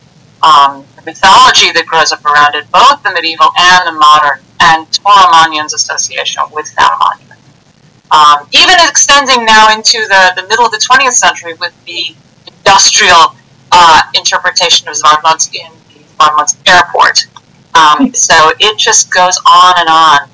um, 0.42 0.84
mythology 1.04 1.72
that 1.72 1.84
grows 1.86 2.12
up 2.12 2.24
around 2.24 2.54
it, 2.54 2.70
both 2.70 3.02
the 3.02 3.10
medieval 3.10 3.48
and 3.58 3.86
the 3.86 3.92
modern, 3.92 4.40
and 4.60 4.86
Toramanyan's 4.88 5.74
association 5.74 6.42
with 6.52 6.74
that 6.76 6.96
monument. 6.98 7.40
Um, 8.10 8.48
even 8.52 8.76
extending 8.86 9.44
now 9.44 9.72
into 9.74 9.98
the, 10.06 10.32
the 10.36 10.46
middle 10.48 10.64
of 10.64 10.70
the 10.70 10.78
20th 10.78 11.14
century 11.14 11.54
with 11.54 11.74
the 11.84 12.14
industrial 12.46 13.34
uh, 13.72 14.02
interpretation 14.14 14.88
of 14.88 14.94
Zvartnots 14.94 15.52
in 15.54 15.70
the 15.88 16.00
Zvartnots 16.16 16.56
airport. 16.68 17.26
Um, 17.74 18.14
so 18.14 18.34
it 18.58 18.78
just 18.78 19.12
goes 19.12 19.38
on 19.46 19.74
and 19.78 19.88
on. 19.88 20.28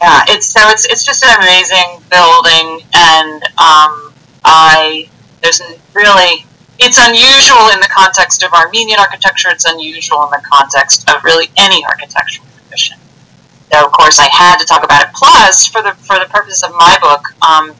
Yeah, 0.00 0.24
it's 0.28 0.46
so 0.46 0.60
it's 0.68 0.84
it's 0.86 1.04
just 1.04 1.24
an 1.24 1.34
amazing 1.38 2.02
building, 2.10 2.86
and 2.94 3.42
um, 3.58 4.12
I 4.44 5.08
there's 5.44 5.60
really 5.92 6.46
it's 6.80 6.98
unusual 6.98 7.68
in 7.70 7.78
the 7.78 7.88
context 7.92 8.42
of 8.42 8.52
Armenian 8.52 8.98
architecture. 8.98 9.48
It's 9.50 9.64
unusual 9.64 10.24
in 10.24 10.30
the 10.30 10.42
context 10.42 11.08
of 11.08 11.22
really 11.22 11.50
any 11.56 11.84
architectural 11.84 12.48
tradition. 12.56 12.98
So 13.72 13.84
of 13.84 13.92
course 13.92 14.18
I 14.18 14.28
had 14.32 14.58
to 14.58 14.64
talk 14.64 14.82
about 14.82 15.04
it. 15.04 15.14
Plus, 15.14 15.66
for 15.66 15.82
the 15.82 15.92
for 15.92 16.18
the 16.18 16.26
purpose 16.26 16.62
of 16.64 16.72
my 16.72 16.98
book, 17.00 17.30
um, 17.46 17.74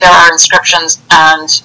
there 0.00 0.10
are 0.10 0.32
inscriptions 0.32 1.00
and 1.10 1.62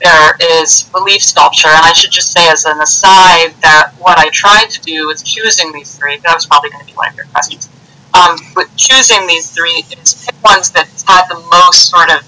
there 0.00 0.36
is 0.40 0.90
relief 0.94 1.22
sculpture. 1.22 1.68
And 1.68 1.84
I 1.86 1.92
should 1.92 2.10
just 2.10 2.32
say 2.32 2.48
as 2.48 2.64
an 2.64 2.80
aside 2.80 3.54
that 3.62 3.92
what 3.98 4.18
I 4.18 4.28
tried 4.30 4.70
to 4.70 4.80
do 4.82 5.06
with 5.06 5.24
choosing 5.24 5.72
these 5.72 5.96
three, 5.96 6.18
that 6.18 6.34
was 6.34 6.46
probably 6.46 6.70
going 6.70 6.84
to 6.84 6.86
be 6.86 6.96
one 6.96 7.08
of 7.08 7.16
your 7.16 7.26
questions, 7.26 7.68
um, 8.14 8.36
with 8.54 8.68
choosing 8.76 9.26
these 9.26 9.50
three 9.50 9.84
is 10.00 10.24
pick 10.24 10.36
ones 10.44 10.70
that 10.72 10.86
had 11.06 11.26
the 11.28 11.40
most 11.50 11.88
sort 11.88 12.10
of 12.10 12.22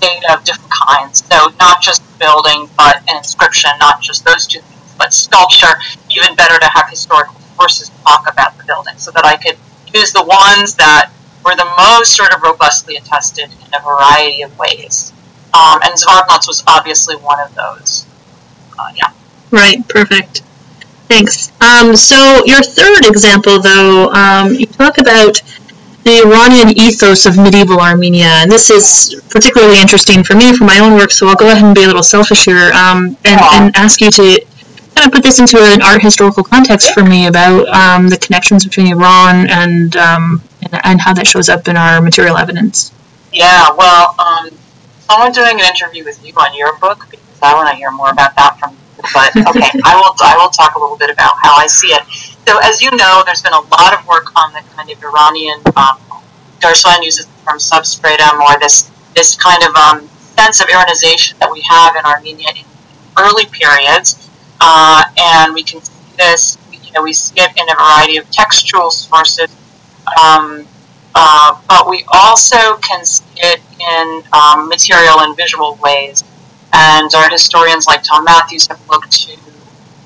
data 0.00 0.34
of 0.34 0.44
different 0.44 0.65
kinds. 0.84 1.24
So 1.24 1.52
not 1.58 1.82
just 1.82 2.02
building, 2.18 2.68
but 2.76 3.02
an 3.08 3.16
inscription, 3.16 3.70
not 3.78 4.02
just 4.02 4.24
those 4.24 4.46
two 4.46 4.60
things, 4.60 4.94
but 4.98 5.12
sculpture. 5.12 5.74
Even 6.10 6.34
better 6.34 6.58
to 6.58 6.68
have 6.74 6.88
historical 6.90 7.38
sources 7.56 7.90
talk 8.04 8.30
about 8.30 8.56
the 8.58 8.64
building 8.64 8.96
so 8.96 9.10
that 9.12 9.24
I 9.24 9.36
could 9.36 9.58
use 9.94 10.12
the 10.12 10.24
ones 10.24 10.74
that 10.76 11.10
were 11.44 11.54
the 11.54 11.68
most 11.78 12.16
sort 12.16 12.34
of 12.34 12.42
robustly 12.42 12.96
attested 12.96 13.50
in 13.50 13.74
a 13.74 13.82
variety 13.82 14.42
of 14.42 14.58
ways. 14.58 15.12
Um, 15.54 15.80
and 15.82 15.94
Zvartnots 15.94 16.48
was 16.48 16.62
obviously 16.66 17.16
one 17.16 17.40
of 17.40 17.54
those. 17.54 18.06
Uh, 18.78 18.92
yeah. 18.94 19.12
Right, 19.50 19.86
perfect. 19.88 20.42
Thanks. 21.08 21.52
Um, 21.62 21.94
so 21.96 22.44
your 22.44 22.62
third 22.62 23.06
example, 23.06 23.62
though, 23.62 24.10
um, 24.10 24.52
you 24.54 24.66
talk 24.66 24.98
about 24.98 25.40
the 26.06 26.22
Iranian 26.22 26.70
ethos 26.78 27.26
of 27.26 27.36
medieval 27.36 27.80
Armenia, 27.80 28.30
and 28.38 28.50
this 28.50 28.70
is 28.70 29.20
particularly 29.28 29.80
interesting 29.80 30.22
for 30.22 30.36
me 30.36 30.56
for 30.56 30.62
my 30.62 30.78
own 30.78 30.94
work. 30.94 31.10
So 31.10 31.26
I'll 31.26 31.34
go 31.34 31.50
ahead 31.50 31.64
and 31.64 31.74
be 31.74 31.82
a 31.82 31.86
little 31.88 32.04
selfish 32.04 32.44
here 32.44 32.70
um, 32.72 33.18
and, 33.24 33.40
and, 33.54 33.76
ask 33.76 34.00
you 34.00 34.12
to 34.12 34.40
kind 34.94 35.08
of 35.08 35.12
put 35.12 35.24
this 35.24 35.40
into 35.40 35.58
an 35.58 35.82
art 35.82 36.00
historical 36.00 36.44
context 36.44 36.94
for 36.94 37.02
me 37.02 37.26
about 37.26 37.66
um, 37.68 38.08
the 38.08 38.16
connections 38.18 38.64
between 38.64 38.86
Iran 38.86 39.50
and, 39.50 39.96
um, 39.96 40.40
and, 40.62 40.80
and 40.84 41.00
how 41.00 41.12
that 41.12 41.26
shows 41.26 41.48
up 41.48 41.66
in 41.66 41.76
our 41.76 42.00
material 42.00 42.36
evidence. 42.36 42.92
Yeah, 43.32 43.66
well, 43.76 44.14
um, 44.20 44.50
someone 45.10 45.32
doing 45.32 45.60
an 45.60 45.66
interview 45.66 46.04
with 46.04 46.24
you 46.24 46.32
on 46.34 46.56
your 46.56 46.78
book 46.78 47.04
because 47.10 47.38
I 47.42 47.52
want 47.52 47.68
to 47.70 47.74
hear 47.74 47.90
more 47.90 48.10
about 48.10 48.36
that 48.36 48.60
from 48.60 48.70
you. 48.70 48.85
But 49.12 49.36
okay, 49.36 49.70
I 49.84 49.94
will 49.96 50.14
I 50.20 50.36
will 50.36 50.50
talk 50.50 50.74
a 50.74 50.78
little 50.78 50.96
bit 50.96 51.10
about 51.10 51.36
how 51.42 51.56
I 51.56 51.66
see 51.66 51.88
it. 51.88 52.02
So 52.48 52.58
as 52.62 52.80
you 52.80 52.90
know, 52.96 53.22
there's 53.26 53.42
been 53.42 53.52
a 53.52 53.60
lot 53.60 53.92
of 53.92 54.06
work 54.06 54.34
on 54.36 54.52
the 54.52 54.62
kind 54.74 54.90
of 54.90 55.02
Iranian. 55.02 55.60
Um, 55.76 55.98
Darshan 56.60 57.04
uses 57.04 57.26
the 57.26 57.50
term 57.50 57.58
substratum 57.58 58.40
or 58.40 58.58
this 58.58 58.90
this 59.14 59.36
kind 59.36 59.62
of 59.62 59.74
um, 59.74 60.08
sense 60.08 60.60
of 60.60 60.68
Iranization 60.68 61.36
that 61.40 61.50
we 61.52 61.60
have 61.62 61.96
in 61.96 62.04
Armenia 62.04 62.48
in 62.56 62.64
early 63.18 63.46
periods, 63.46 64.30
uh, 64.60 65.04
and 65.18 65.54
we 65.54 65.62
can 65.62 65.80
see 65.80 66.16
this. 66.16 66.58
You 66.72 66.92
know, 66.92 67.02
we 67.02 67.12
see 67.12 67.40
it 67.40 67.52
in 67.56 67.68
a 67.68 67.74
variety 67.74 68.16
of 68.16 68.30
textual 68.30 68.90
sources. 68.90 69.50
Um, 70.22 70.66
uh, 71.18 71.58
but 71.66 71.88
we 71.88 72.04
also 72.12 72.76
can 72.76 73.04
see 73.04 73.24
it 73.38 73.60
in 73.80 74.22
um, 74.32 74.68
material 74.68 75.20
and 75.20 75.34
visual 75.34 75.78
ways. 75.82 76.22
And 76.76 77.10
art 77.14 77.32
historians 77.32 77.86
like 77.86 78.02
Tom 78.02 78.24
Mathews 78.24 78.66
have 78.66 78.86
looked 78.88 79.10
to 79.12 79.36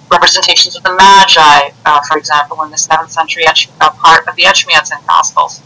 representations 0.09 0.77
of 0.77 0.85
the 0.85 0.95
Magi, 0.95 1.71
uh, 1.85 2.01
for 2.09 2.17
example, 2.17 2.63
in 2.63 2.71
the 2.71 2.77
7th 2.77 3.11
century 3.11 3.45
uh, 3.47 3.91
part 3.91 4.27
of 4.29 4.37
the 4.37 4.43
Etchmiadzin 4.43 5.05
Gospels, 5.07 5.61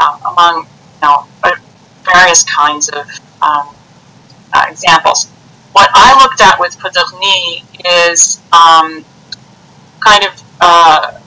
um, 0.00 0.18
among 0.32 0.62
you 0.62 1.02
know, 1.02 1.26
uh, 1.42 1.52
various 2.04 2.42
kinds 2.44 2.88
of 2.88 3.06
um, 3.42 3.68
uh, 4.54 4.66
examples. 4.68 5.26
What 5.72 5.90
I 5.92 6.18
looked 6.22 6.40
at 6.40 6.58
with 6.58 6.78
Ptghni 6.78 7.64
is 8.10 8.40
um, 8.52 9.04
kind 10.00 10.24
of 10.24 10.42
uh, 10.60 11.20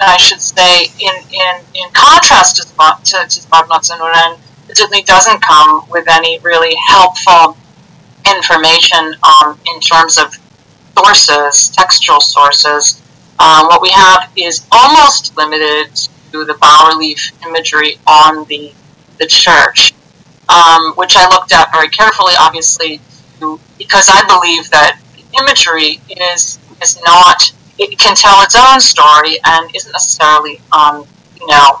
I 0.00 0.16
should 0.16 0.40
say, 0.40 0.84
in, 1.00 1.12
in, 1.32 1.64
in 1.74 1.90
contrast 1.92 2.56
to, 2.56 2.62
to, 2.62 3.28
to 3.28 3.40
Mren, 3.48 4.38
it 4.68 4.76
certainly 4.76 5.02
doesn't 5.02 5.42
come 5.42 5.84
with 5.90 6.06
any 6.08 6.38
really 6.38 6.74
helpful 6.88 7.56
information 8.34 9.14
um, 9.22 9.58
in 9.74 9.80
terms 9.80 10.18
of 10.18 10.34
sources, 10.96 11.68
textual 11.68 12.20
sources. 12.20 13.02
Um, 13.38 13.66
what 13.66 13.80
we 13.80 13.90
have 13.90 14.30
is 14.36 14.66
almost 14.72 15.36
limited 15.36 15.94
to 16.32 16.44
the 16.44 16.54
bas 16.54 16.94
relief 16.94 17.32
imagery 17.46 17.98
on 18.06 18.44
the, 18.46 18.72
the 19.18 19.26
church, 19.26 19.94
um, 20.48 20.92
which 20.94 21.16
I 21.16 21.28
looked 21.30 21.52
at 21.52 21.70
very 21.72 21.88
carefully, 21.88 22.34
obviously, 22.38 23.00
because 23.78 24.08
I 24.10 24.26
believe 24.26 24.68
that 24.70 25.00
imagery 25.38 26.00
is, 26.08 26.58
is 26.82 27.00
not 27.04 27.52
it 27.78 27.98
can 27.98 28.14
tell 28.14 28.42
its 28.42 28.56
own 28.56 28.80
story 28.80 29.38
and 29.44 29.74
isn't 29.74 29.92
necessarily, 29.92 30.60
um, 30.72 31.06
you 31.40 31.46
know, 31.46 31.80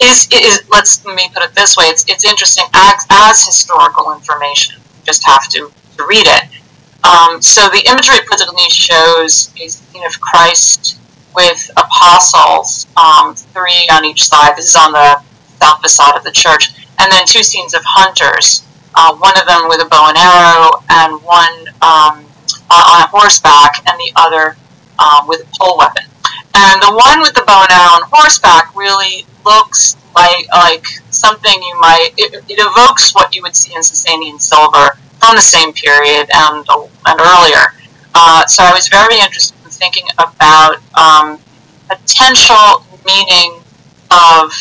is, 0.00 0.26
is 0.32 0.62
let's 0.70 1.04
let 1.04 1.14
me 1.14 1.28
put 1.34 1.42
it 1.42 1.54
this 1.54 1.76
way: 1.76 1.84
it's 1.84 2.06
it's 2.08 2.24
interesting 2.24 2.64
as, 2.72 3.06
as 3.10 3.44
historical 3.44 4.14
information. 4.14 4.79
You 5.00 5.06
just 5.06 5.26
have 5.26 5.48
to, 5.48 5.72
to 5.96 6.06
read 6.06 6.26
it. 6.26 6.44
Um, 7.02 7.40
so 7.40 7.62
the 7.68 7.82
imagery 7.88 8.20
particularly 8.28 8.68
shows 8.68 9.50
is 9.58 9.80
a 9.80 9.92
scene 9.92 10.04
of 10.04 10.20
Christ 10.20 10.98
with 11.34 11.70
apostles, 11.76 12.86
um, 12.96 13.34
three 13.34 13.88
on 13.92 14.04
each 14.04 14.24
side. 14.24 14.56
This 14.56 14.68
is 14.68 14.76
on 14.76 14.92
the 14.92 15.22
south 15.60 15.80
facade 15.80 16.16
of 16.16 16.24
the 16.24 16.32
church, 16.32 16.72
and 16.98 17.10
then 17.10 17.24
two 17.26 17.42
scenes 17.42 17.72
of 17.72 17.80
hunters. 17.84 18.66
Uh, 18.94 19.16
one 19.16 19.32
of 19.40 19.46
them 19.46 19.68
with 19.68 19.80
a 19.80 19.88
bow 19.88 20.08
and 20.08 20.18
arrow, 20.18 20.84
and 20.90 21.22
one 21.22 21.68
um, 21.80 22.26
on 22.68 23.00
a 23.00 23.06
horseback, 23.08 23.82
and 23.88 23.98
the 23.98 24.12
other 24.16 24.56
um, 24.98 25.26
with 25.26 25.40
a 25.40 25.48
pole 25.58 25.78
weapon. 25.78 26.04
And 26.54 26.82
the 26.82 26.92
one 26.92 27.20
with 27.20 27.32
the 27.32 27.44
bow 27.46 27.62
and 27.62 27.72
arrow 27.72 27.96
on 27.96 28.02
horseback 28.12 28.74
really 28.76 29.24
looks 29.46 29.96
like 30.14 30.46
like 30.52 30.84
something 31.20 31.52
you 31.52 31.80
might. 31.80 32.10
It, 32.16 32.34
it 32.48 32.58
evokes 32.58 33.14
what 33.14 33.34
you 33.34 33.42
would 33.42 33.54
see 33.54 33.74
in 33.74 33.80
Sasanian 33.80 34.40
silver 34.40 34.96
from 35.18 35.36
the 35.36 35.42
same 35.42 35.72
period 35.72 36.28
and 36.32 36.66
and 37.06 37.20
earlier. 37.20 37.74
Uh, 38.14 38.46
so 38.46 38.64
I 38.64 38.72
was 38.72 38.88
very 38.88 39.18
interested 39.20 39.56
in 39.64 39.70
thinking 39.70 40.06
about 40.18 40.76
um, 40.96 41.38
potential 41.88 42.84
meaning 43.04 43.60
of 44.10 44.52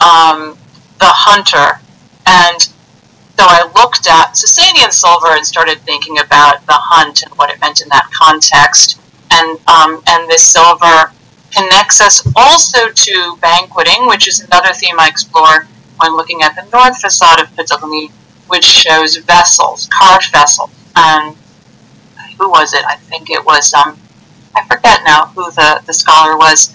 um, 0.00 0.56
the 0.98 1.12
hunter, 1.12 1.80
and 2.26 2.60
so 2.60 3.44
I 3.44 3.70
looked 3.76 4.06
at 4.08 4.34
Sasanian 4.34 4.92
silver 4.92 5.36
and 5.36 5.44
started 5.44 5.78
thinking 5.80 6.18
about 6.18 6.64
the 6.66 6.78
hunt 6.78 7.22
and 7.22 7.32
what 7.34 7.50
it 7.50 7.60
meant 7.60 7.82
in 7.82 7.88
that 7.90 8.08
context 8.12 9.00
and 9.30 9.58
um, 9.68 10.02
and 10.06 10.28
this 10.30 10.42
silver 10.42 11.12
connects 11.50 12.00
us 12.00 12.26
also 12.36 12.90
to 12.90 13.36
banqueting, 13.40 14.06
which 14.06 14.28
is 14.28 14.40
another 14.40 14.72
theme 14.74 14.98
I 14.98 15.08
explore 15.08 15.66
when 15.98 16.16
looking 16.16 16.42
at 16.42 16.54
the 16.54 16.68
north 16.72 17.00
facade 17.00 17.40
of 17.40 17.48
Ptghni, 17.56 18.10
which 18.48 18.64
shows 18.64 19.16
vessels, 19.16 19.88
carved 19.92 20.30
vessels. 20.32 20.70
And 20.94 21.36
who 22.38 22.48
was 22.50 22.72
it? 22.72 22.84
I 22.86 22.96
think 22.96 23.30
it 23.30 23.44
was 23.44 23.72
um, 23.74 23.98
I 24.54 24.64
forget 24.64 25.00
now 25.04 25.26
who 25.26 25.50
the, 25.52 25.82
the 25.86 25.92
scholar 25.92 26.36
was 26.36 26.74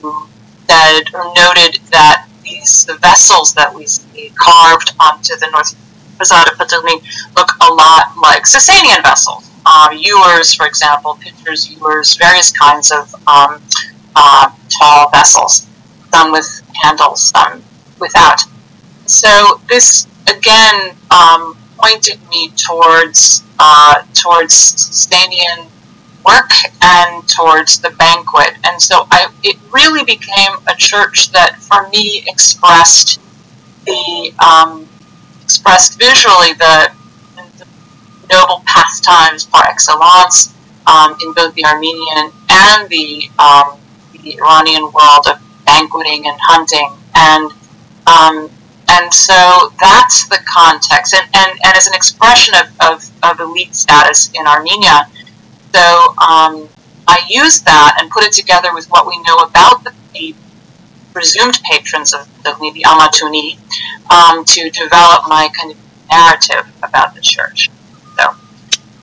who 0.00 0.26
said 0.68 1.02
or 1.14 1.32
noted 1.34 1.80
that 1.90 2.28
these 2.42 2.84
the 2.86 2.96
vessels 2.96 3.54
that 3.54 3.74
we 3.74 3.86
see 3.86 4.32
carved 4.34 4.94
onto 4.98 5.36
the 5.36 5.48
north 5.52 5.74
facade 6.16 6.48
of 6.50 6.58
Ptghni 6.58 7.02
look 7.36 7.50
a 7.60 7.72
lot 7.72 8.16
like 8.20 8.44
Sasanian 8.44 9.02
vessels 9.02 9.48
uh, 9.70 9.90
ewers, 9.92 10.54
for 10.54 10.66
example, 10.66 11.18
pitchers, 11.20 11.70
ewers, 11.70 12.16
various 12.16 12.50
kinds 12.50 12.90
of 12.90 13.14
um, 13.26 13.60
uh, 14.16 14.50
tall 14.70 15.10
vessels, 15.10 15.66
some 16.10 16.32
with 16.32 16.62
handles, 16.82 17.22
some 17.30 17.62
without. 18.00 18.40
So 19.06 19.60
this 19.68 20.06
again 20.26 20.94
um, 21.10 21.56
pointed 21.78 22.18
me 22.30 22.50
towards 22.50 23.42
uh, 23.58 24.02
towards 24.14 24.54
Sasanian 24.54 25.68
work 26.28 26.50
and 26.82 27.26
towards 27.28 27.80
the 27.80 27.90
banquet. 27.90 28.54
And 28.64 28.80
so 28.80 29.06
I, 29.10 29.30
it 29.42 29.56
really 29.72 30.04
became 30.04 30.52
a 30.66 30.74
church 30.76 31.32
that, 31.32 31.56
for 31.56 31.88
me, 31.88 32.24
expressed 32.26 33.20
the 33.86 34.32
um, 34.44 34.86
expressed 35.42 35.98
visually 35.98 36.52
the, 36.54 36.92
the, 37.58 37.66
noble 38.30 38.62
pastimes 38.66 39.46
par 39.46 39.64
excellence 39.66 40.54
um, 40.86 41.16
in 41.22 41.32
both 41.32 41.54
the 41.54 41.64
Armenian 41.64 42.30
and 42.50 42.88
the, 42.90 43.30
um, 43.38 43.78
the 44.12 44.36
Iranian 44.36 44.82
world 44.82 45.26
of 45.30 45.40
banqueting 45.64 46.26
and 46.26 46.36
hunting. 46.38 46.92
And 47.14 47.50
um, 48.08 48.50
and 48.90 49.12
so 49.12 49.72
that's 49.78 50.26
the 50.28 50.40
context. 50.46 51.14
And, 51.14 51.24
and, 51.34 51.50
and 51.64 51.76
as 51.76 51.86
an 51.86 51.94
expression 51.94 52.54
of, 52.54 52.66
of, 52.80 53.10
of 53.22 53.40
elite 53.40 53.74
status 53.74 54.30
in 54.34 54.46
Armenia, 54.46 55.06
so 55.74 56.14
um, 56.16 56.68
I 57.06 57.20
used 57.28 57.64
that 57.66 57.98
and 58.00 58.10
put 58.10 58.24
it 58.24 58.32
together 58.32 58.72
with 58.72 58.86
what 58.86 59.06
we 59.06 59.20
know 59.22 59.36
about 59.38 59.84
the, 59.84 59.92
the 60.14 60.34
presumed 61.12 61.60
patrons 61.64 62.14
of 62.14 62.26
the, 62.42 62.52
the 62.74 62.84
Amatuni 62.86 63.58
um, 64.10 64.44
to 64.44 64.70
develop 64.70 65.28
my 65.28 65.48
kind 65.58 65.72
of 65.72 65.78
narrative 66.10 66.72
about 66.82 67.14
the 67.14 67.20
church. 67.20 67.70
So, 68.16 68.24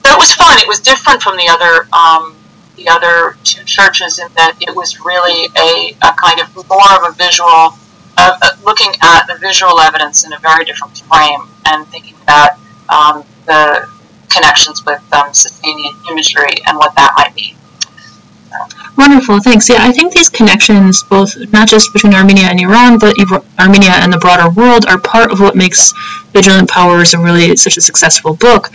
so 0.04 0.12
it 0.12 0.18
was 0.18 0.34
fun. 0.34 0.58
It 0.58 0.66
was 0.66 0.80
different 0.80 1.22
from 1.22 1.36
the 1.36 1.48
other 1.48 1.88
um, 1.92 2.36
the 2.76 2.88
other 2.88 3.36
two 3.42 3.64
churches 3.64 4.18
in 4.18 4.28
that 4.36 4.56
it 4.60 4.74
was 4.74 5.00
really 5.00 5.48
a, 5.56 5.96
a 6.06 6.12
kind 6.14 6.40
of 6.40 6.54
more 6.68 6.92
of 6.96 7.10
a 7.10 7.12
visual, 7.16 7.72
uh, 8.18 8.38
looking 8.64 8.92
at 9.02 9.26
the 9.26 9.36
visual 9.38 9.80
evidence 9.80 10.24
in 10.24 10.32
a 10.32 10.38
very 10.38 10.64
different 10.64 10.98
frame 10.98 11.42
and 11.66 11.86
thinking 11.88 12.14
about 12.22 12.50
um, 12.88 13.24
the 13.46 13.88
connections 14.28 14.84
with 14.84 15.00
um, 15.12 15.30
Sasanian 15.32 15.94
imagery 16.10 16.54
and 16.66 16.76
what 16.76 16.94
that 16.94 17.12
might 17.16 17.34
mean. 17.34 17.56
Wonderful, 18.96 19.40
thanks. 19.40 19.68
Yeah, 19.68 19.78
I 19.80 19.92
think 19.92 20.14
these 20.14 20.30
connections, 20.30 21.02
both 21.02 21.36
not 21.52 21.68
just 21.68 21.92
between 21.92 22.14
Armenia 22.14 22.44
and 22.44 22.58
Iran, 22.58 22.98
but 22.98 23.14
Armenia 23.58 23.90
and 23.90 24.10
the 24.10 24.18
broader 24.18 24.48
world, 24.50 24.86
are 24.86 24.98
part 24.98 25.30
of 25.30 25.38
what 25.38 25.54
makes 25.54 25.92
Vigilant 26.32 26.68
Powers 26.68 27.14
a 27.14 27.18
really 27.18 27.54
such 27.56 27.76
a 27.76 27.80
successful 27.80 28.34
book. 28.36 28.68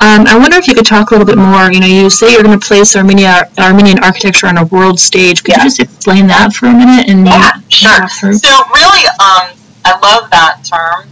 Um, 0.00 0.26
I 0.26 0.38
wonder 0.38 0.56
if 0.56 0.66
you 0.66 0.74
could 0.74 0.86
talk 0.86 1.10
a 1.10 1.14
little 1.14 1.26
bit 1.26 1.38
more. 1.38 1.70
You 1.70 1.80
know, 1.80 1.86
you 1.86 2.10
say 2.10 2.32
you're 2.32 2.42
going 2.42 2.58
to 2.58 2.66
place 2.66 2.96
Armenia 2.96 3.50
Armenian 3.58 4.02
architecture 4.02 4.46
on 4.46 4.58
a 4.58 4.64
world 4.66 4.98
stage. 4.98 5.44
Could 5.44 5.56
yeah. 5.56 5.64
you 5.64 5.64
just 5.64 5.80
explain 5.80 6.26
that 6.28 6.52
for 6.52 6.66
a 6.66 6.72
minute? 6.72 7.08
And 7.08 7.26
yeah, 7.26 7.52
sure. 7.68 8.08
So 8.08 8.50
really, 8.74 9.06
um, 9.20 9.56
I 9.84 9.92
love 10.02 10.30
that 10.30 10.64
term. 10.64 11.08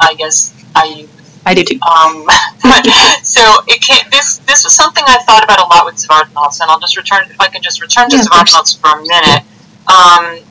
I 0.00 0.14
guess 0.14 0.54
I 0.76 1.07
I 1.48 1.54
do 1.54 1.64
too. 1.64 1.80
Um, 1.80 2.28
so 3.24 3.40
it 3.68 3.80
can 3.80 4.04
This 4.10 4.36
this 4.44 4.64
was 4.64 4.76
something 4.76 5.02
I 5.06 5.16
thought 5.24 5.42
about 5.42 5.60
a 5.60 5.64
lot 5.64 5.86
with 5.86 5.96
Zvartnots, 5.96 6.60
and 6.60 6.70
I'll 6.70 6.78
just 6.78 6.98
return 6.98 7.24
if 7.24 7.40
I 7.40 7.48
can 7.48 7.62
just 7.62 7.80
return 7.80 8.10
to 8.10 8.16
yeah, 8.16 8.22
for 8.22 9.00
a 9.00 9.02
minute. 9.02 9.44
Um, 9.88 10.44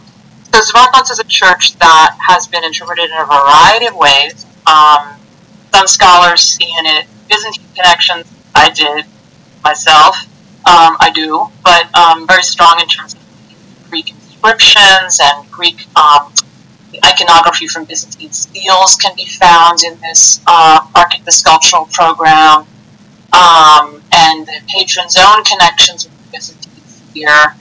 so 0.50 0.58
Zvartnots 0.58 1.12
is 1.12 1.20
a 1.20 1.24
church 1.26 1.78
that 1.78 2.18
has 2.20 2.48
been 2.48 2.64
interpreted 2.64 3.12
in 3.12 3.18
a 3.18 3.26
variety 3.26 3.86
of 3.86 3.96
ways. 3.96 4.48
Um, 4.66 5.14
some 5.72 5.86
scholars 5.86 6.42
see 6.42 6.74
in 6.80 6.88
it 6.88 7.06
Byzantine 7.30 7.64
connections. 7.76 8.26
I 8.56 8.72
did 8.72 9.06
myself. 9.64 10.18
Um, 10.66 10.98
I 11.00 11.12
do, 11.14 11.48
but 11.64 11.94
um, 11.96 12.26
very 12.26 12.42
strong 12.42 12.80
in 12.82 12.88
terms 12.88 13.14
of 13.14 13.22
Greek 13.92 14.10
inscriptions 14.10 15.20
and 15.22 15.50
Greek 15.52 15.86
um, 15.96 16.34
iconography 17.06 17.68
from 17.68 17.86
Byzantine 17.86 18.32
seals 18.32 18.96
can 18.96 19.16
be 19.16 19.26
found 19.26 19.84
in 19.84 20.00
this 20.00 20.42
uh, 20.48 20.80
the 21.26 21.32
sculptural 21.32 21.86
program, 21.92 22.66
um, 23.34 24.02
and 24.14 24.48
the 24.48 24.62
patron's 24.68 25.18
own 25.18 25.44
connections 25.44 26.06
with 26.06 26.18
the 26.18 26.32
Byzantine 26.32 26.84
sphere. 26.84 27.56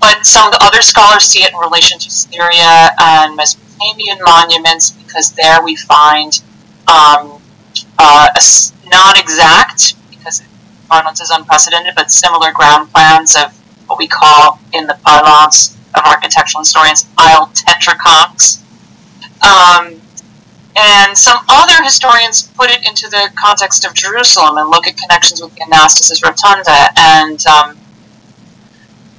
But 0.00 0.26
some 0.26 0.50
other 0.60 0.82
scholars 0.82 1.24
see 1.24 1.44
it 1.44 1.52
in 1.52 1.58
relation 1.58 1.98
to 1.98 2.10
Syria 2.10 2.90
and 3.00 3.36
Mesopotamian 3.36 4.18
monuments 4.22 4.90
because 4.90 5.32
there 5.32 5.62
we 5.62 5.76
find 5.76 6.42
um, 6.88 7.40
uh, 7.98 8.28
non-exact, 8.86 9.94
because 10.10 10.42
Barnard's 10.90 11.20
is 11.20 11.30
unprecedented, 11.30 11.94
but 11.94 12.10
similar 12.10 12.52
ground 12.52 12.90
plans 12.92 13.36
of 13.36 13.56
what 13.86 13.98
we 13.98 14.08
call 14.08 14.58
in 14.72 14.86
the 14.86 14.98
parlance 15.04 15.76
of 15.94 16.02
architectural 16.04 16.62
historians 16.62 17.06
aisled 17.18 17.54
tetraconchs, 17.54 18.60
um, 19.44 20.00
and 20.76 21.16
some 21.16 21.38
other 21.48 21.82
historians 21.84 22.42
put 22.42 22.70
it 22.70 22.86
into 22.88 23.08
the 23.08 23.30
context 23.36 23.84
of 23.84 23.94
Jerusalem 23.94 24.58
and 24.58 24.68
look 24.70 24.88
at 24.88 24.96
connections 24.96 25.40
with 25.40 25.54
Anastasis 25.56 26.24
Rotunda, 26.24 26.90
and 26.96 27.38
um, 27.46 27.76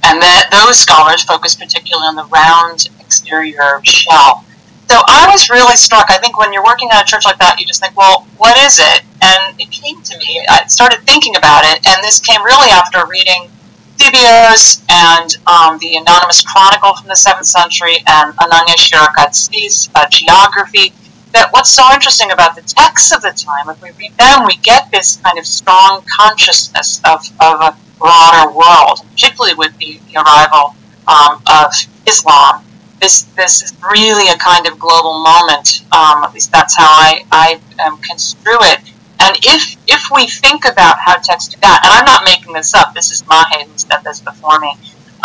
and 0.04 0.20
that 0.20 0.48
those 0.50 0.78
scholars 0.78 1.22
focus 1.22 1.54
particularly 1.54 2.06
on 2.06 2.16
the 2.16 2.24
round 2.26 2.90
exterior 3.00 3.80
shell. 3.84 4.44
So 4.88 5.02
I 5.08 5.26
was 5.30 5.50
really 5.50 5.74
struck. 5.74 6.10
I 6.10 6.18
think 6.18 6.38
when 6.38 6.52
you're 6.52 6.62
working 6.62 6.90
at 6.92 7.02
a 7.02 7.06
church 7.06 7.24
like 7.24 7.38
that, 7.38 7.58
you 7.58 7.66
just 7.66 7.82
think, 7.82 7.96
well, 7.96 8.26
what 8.36 8.56
is 8.58 8.78
it? 8.78 9.02
And 9.20 9.58
it 9.58 9.70
came 9.70 10.00
to 10.02 10.18
me. 10.18 10.44
I 10.48 10.66
started 10.66 11.00
thinking 11.02 11.36
about 11.36 11.64
it, 11.64 11.84
and 11.88 12.04
this 12.04 12.20
came 12.20 12.42
really 12.44 12.70
after 12.70 13.04
reading 13.06 13.50
Eusebius 13.98 14.84
and 14.90 15.36
um, 15.46 15.78
the 15.78 15.96
Anonymous 15.96 16.44
Chronicle 16.44 16.94
from 16.96 17.08
the 17.08 17.14
7th 17.14 17.46
century 17.46 17.96
and 18.06 18.34
Anania 18.36 18.76
Shirakatsi's 18.76 19.88
uh, 19.94 20.06
geography. 20.10 20.92
That 21.32 21.48
what's 21.52 21.70
so 21.70 21.82
interesting 21.92 22.30
about 22.30 22.54
the 22.54 22.62
texts 22.62 23.12
of 23.12 23.22
the 23.22 23.32
time, 23.32 23.68
if 23.68 23.82
we 23.82 23.90
read 23.98 24.16
them, 24.16 24.46
we 24.46 24.56
get 24.58 24.90
this 24.90 25.16
kind 25.16 25.38
of 25.38 25.46
strong 25.46 26.02
consciousness 26.18 27.00
of, 27.04 27.26
of 27.40 27.60
a 27.60 27.76
broader 27.98 28.52
world, 28.52 29.00
particularly 29.12 29.54
with 29.54 29.76
the, 29.78 29.98
the 30.08 30.20
arrival 30.20 30.76
um, 31.08 31.42
of 31.48 31.72
Islam. 32.06 32.64
This, 33.00 33.22
this 33.36 33.62
is 33.62 33.74
really 33.92 34.32
a 34.32 34.38
kind 34.38 34.66
of 34.66 34.78
global 34.78 35.22
moment. 35.22 35.84
Um, 35.92 36.24
at 36.24 36.32
least 36.32 36.52
that's 36.52 36.76
how 36.76 36.88
I, 36.88 37.24
I 37.30 37.60
um, 37.84 37.98
construe 37.98 38.58
it 38.60 38.80
and 39.26 39.36
if 39.42 39.76
if 39.88 40.08
we 40.14 40.26
think 40.28 40.64
about 40.64 40.98
how 40.98 41.16
text 41.16 41.52
do 41.52 41.58
that, 41.60 41.82
and 41.82 41.92
I'm 41.92 42.04
not 42.04 42.22
making 42.24 42.52
this 42.54 42.74
up, 42.74 42.94
this 42.94 43.10
is 43.10 43.22
Mahé 43.22 43.66
who 43.66 43.76
said 43.76 43.98
this 44.04 44.20
before 44.20 44.60
me. 44.60 44.72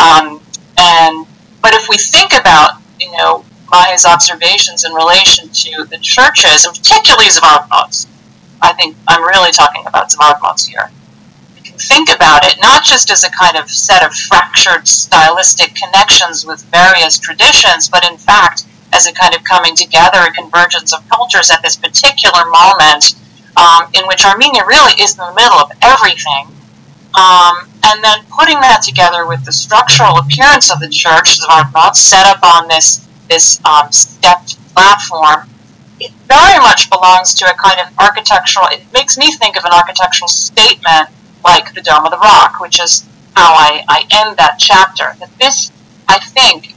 Um, 0.01 0.41
and 0.77 1.27
but 1.61 1.73
if 1.73 1.87
we 1.87 1.97
think 1.97 2.33
about 2.33 2.81
you 2.99 3.11
know 3.17 3.45
Mahé's 3.67 4.05
observations 4.05 4.85
in 4.85 4.93
relation 4.93 5.49
to 5.49 5.85
the 5.85 5.99
churches, 6.01 6.65
and 6.65 6.75
particularly 6.75 7.29
Zvartnots, 7.29 8.07
I 8.61 8.73
think 8.73 8.97
I'm 9.07 9.21
really 9.21 9.51
talking 9.51 9.85
about 9.85 10.09
Zvartnots 10.09 10.65
here. 10.65 10.89
We 11.53 11.61
can 11.61 11.77
think 11.77 12.09
about 12.09 12.43
it 12.45 12.57
not 12.59 12.83
just 12.83 13.11
as 13.11 13.23
a 13.23 13.29
kind 13.29 13.55
of 13.55 13.69
set 13.69 14.03
of 14.03 14.13
fractured 14.13 14.87
stylistic 14.87 15.75
connections 15.75 16.43
with 16.43 16.63
various 16.73 17.19
traditions, 17.19 17.87
but 17.87 18.03
in 18.09 18.17
fact 18.17 18.65
as 18.93 19.07
a 19.07 19.13
kind 19.13 19.33
of 19.35 19.43
coming 19.43 19.75
together, 19.75 20.19
a 20.19 20.31
convergence 20.31 20.91
of 20.91 21.07
cultures 21.07 21.49
at 21.49 21.61
this 21.61 21.77
particular 21.77 22.43
moment 22.49 23.15
um, 23.57 23.89
in 23.93 24.05
which 24.07 24.25
Armenia 24.25 24.65
really 24.65 24.93
is 25.01 25.17
in 25.17 25.25
the 25.25 25.33
middle 25.33 25.59
of 25.59 25.71
everything. 25.81 26.47
Um, 27.17 27.67
and 27.83 28.03
then 28.03 28.23
putting 28.29 28.59
that 28.61 28.81
together 28.83 29.27
with 29.27 29.43
the 29.43 29.51
structural 29.51 30.17
appearance 30.17 30.71
of 30.71 30.79
the 30.79 30.87
church, 30.87 31.39
Zvartnot, 31.39 31.95
set 31.95 32.25
up 32.25 32.43
on 32.43 32.67
this 32.67 33.07
this 33.27 33.63
um, 33.63 33.91
stepped 33.91 34.57
platform, 34.73 35.47
it 35.99 36.11
very 36.27 36.59
much 36.59 36.89
belongs 36.89 37.33
to 37.35 37.45
a 37.45 37.53
kind 37.53 37.79
of 37.79 37.87
architectural. 37.97 38.67
It 38.71 38.83
makes 38.93 39.17
me 39.17 39.31
think 39.31 39.55
of 39.57 39.63
an 39.63 39.71
architectural 39.71 40.27
statement 40.27 41.09
like 41.43 41.73
the 41.73 41.81
Dome 41.81 42.05
of 42.05 42.11
the 42.11 42.17
Rock, 42.17 42.59
which 42.59 42.81
is 42.81 43.07
how 43.35 43.53
I, 43.53 43.83
I 43.87 43.99
end 44.11 44.37
that 44.37 44.57
chapter. 44.59 45.15
That 45.19 45.31
this, 45.39 45.71
I 46.07 46.19
think, 46.19 46.75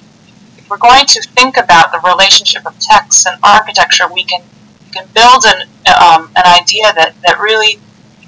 if 0.59 0.71
we're 0.71 0.79
going 0.79 1.07
to 1.07 1.23
think 1.35 1.57
about 1.57 1.93
the 1.93 2.01
relationship 2.09 2.67
of 2.67 2.79
text 2.79 3.27
and 3.27 3.39
architecture, 3.43 4.05
we 4.13 4.25
can 4.25 4.43
we 4.85 4.91
can 4.91 5.09
build 5.15 5.45
an 5.47 5.69
um, 5.89 6.31
an 6.37 6.61
idea 6.61 6.93
that, 6.95 7.15
that 7.27 7.39
really 7.41 7.79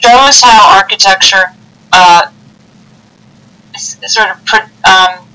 shows 0.00 0.40
how 0.40 0.76
architecture 0.76 1.54
uh, 1.92 2.30
sort 3.76 4.30
of 4.30 4.36
um, 4.84 5.26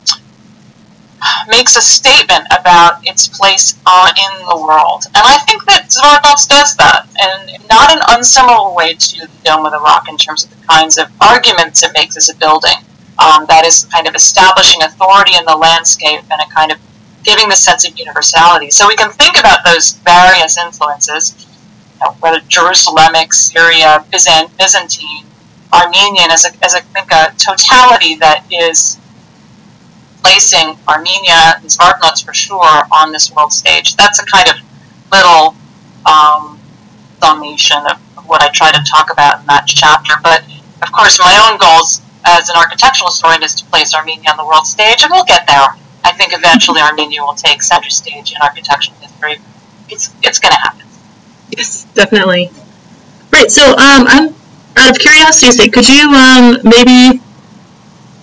makes 1.47 1.75
a 1.75 1.81
statement 1.81 2.45
about 2.51 2.99
its 3.03 3.27
place 3.27 3.79
uh, 3.85 4.11
in 4.17 4.45
the 4.47 4.57
world. 4.57 5.05
And 5.13 5.23
I 5.25 5.37
think 5.45 5.65
that 5.65 5.89
Zvartnots 5.89 6.47
does 6.47 6.75
that, 6.77 7.07
and 7.21 7.67
not 7.69 7.91
an 7.91 8.01
unsimilar 8.09 8.73
way 8.73 8.93
to 8.95 9.27
the 9.27 9.29
Dome 9.43 9.65
of 9.65 9.71
the 9.71 9.79
Rock 9.79 10.09
in 10.09 10.17
terms 10.17 10.43
of 10.43 10.49
the 10.49 10.65
kinds 10.65 10.97
of 10.97 11.07
arguments 11.21 11.83
it 11.83 11.91
makes 11.93 12.17
as 12.17 12.29
a 12.29 12.35
building. 12.35 12.77
Um, 13.19 13.45
that 13.47 13.65
is 13.65 13.85
kind 13.85 14.07
of 14.07 14.15
establishing 14.15 14.81
authority 14.81 15.35
in 15.37 15.45
the 15.45 15.55
landscape 15.55 16.21
and 16.31 16.41
a 16.41 16.49
kind 16.53 16.71
of 16.71 16.79
giving 17.23 17.49
the 17.49 17.55
sense 17.55 17.87
of 17.87 17.97
universality. 17.99 18.71
So 18.71 18.87
we 18.87 18.95
can 18.95 19.11
think 19.11 19.37
about 19.37 19.63
those 19.63 19.93
various 19.99 20.57
influences, 20.57 21.45
know, 22.03 22.13
whether 22.19 22.39
Jerusalemic, 22.41 23.33
Syria, 23.33 24.03
Byzant- 24.11 24.55
Byzantine, 24.57 25.25
Armenian, 25.73 26.31
as 26.31 26.45
a, 26.45 26.65
as 26.65 26.73
a, 26.75 26.77
I 26.77 26.81
think 26.81 27.11
a 27.11 27.33
totality 27.37 28.15
that 28.15 28.45
is 28.51 28.99
placing 30.23 30.77
Armenia 30.87 31.57
and 31.57 31.65
Zvartnots 31.65 32.23
for 32.23 32.33
sure 32.33 32.83
on 32.93 33.11
this 33.11 33.31
world 33.31 33.51
stage. 33.51 33.95
That's 33.95 34.19
a 34.19 34.25
kind 34.25 34.49
of 34.49 34.55
little 35.11 35.55
um, 36.05 36.59
summation 37.21 37.77
of 37.89 37.97
what 38.27 38.41
I 38.41 38.49
try 38.49 38.71
to 38.71 38.83
talk 38.89 39.11
about 39.11 39.41
in 39.41 39.45
that 39.47 39.65
chapter. 39.67 40.13
But 40.23 40.43
of 40.81 40.91
course, 40.91 41.19
my 41.19 41.49
own 41.49 41.57
goals 41.57 42.01
as 42.25 42.49
an 42.49 42.55
architectural 42.55 43.09
historian 43.09 43.43
is 43.43 43.55
to 43.55 43.65
place 43.65 43.93
Armenia 43.95 44.29
on 44.31 44.37
the 44.37 44.45
world 44.45 44.65
stage, 44.67 45.01
and 45.01 45.11
we'll 45.11 45.25
get 45.25 45.47
there. 45.47 45.67
I 46.03 46.13
think 46.13 46.33
eventually 46.33 46.81
Armenia 46.81 47.21
will 47.21 47.35
take 47.35 47.61
center 47.61 47.89
stage 47.89 48.31
in 48.31 48.37
architectural 48.41 48.97
history. 48.97 49.37
It's 49.89 50.13
it's 50.23 50.39
going 50.39 50.53
to 50.53 50.59
happen. 50.59 50.87
Yes, 51.55 51.85
definitely. 51.93 52.51
Right. 53.31 53.51
So, 53.51 53.71
um, 53.71 54.05
I'm 54.07 54.35
out 54.77 54.91
of 54.91 54.99
curiosity's 54.99 55.57
sake, 55.57 55.73
could 55.73 55.87
you 55.87 56.09
um 56.09 56.57
maybe 56.63 57.21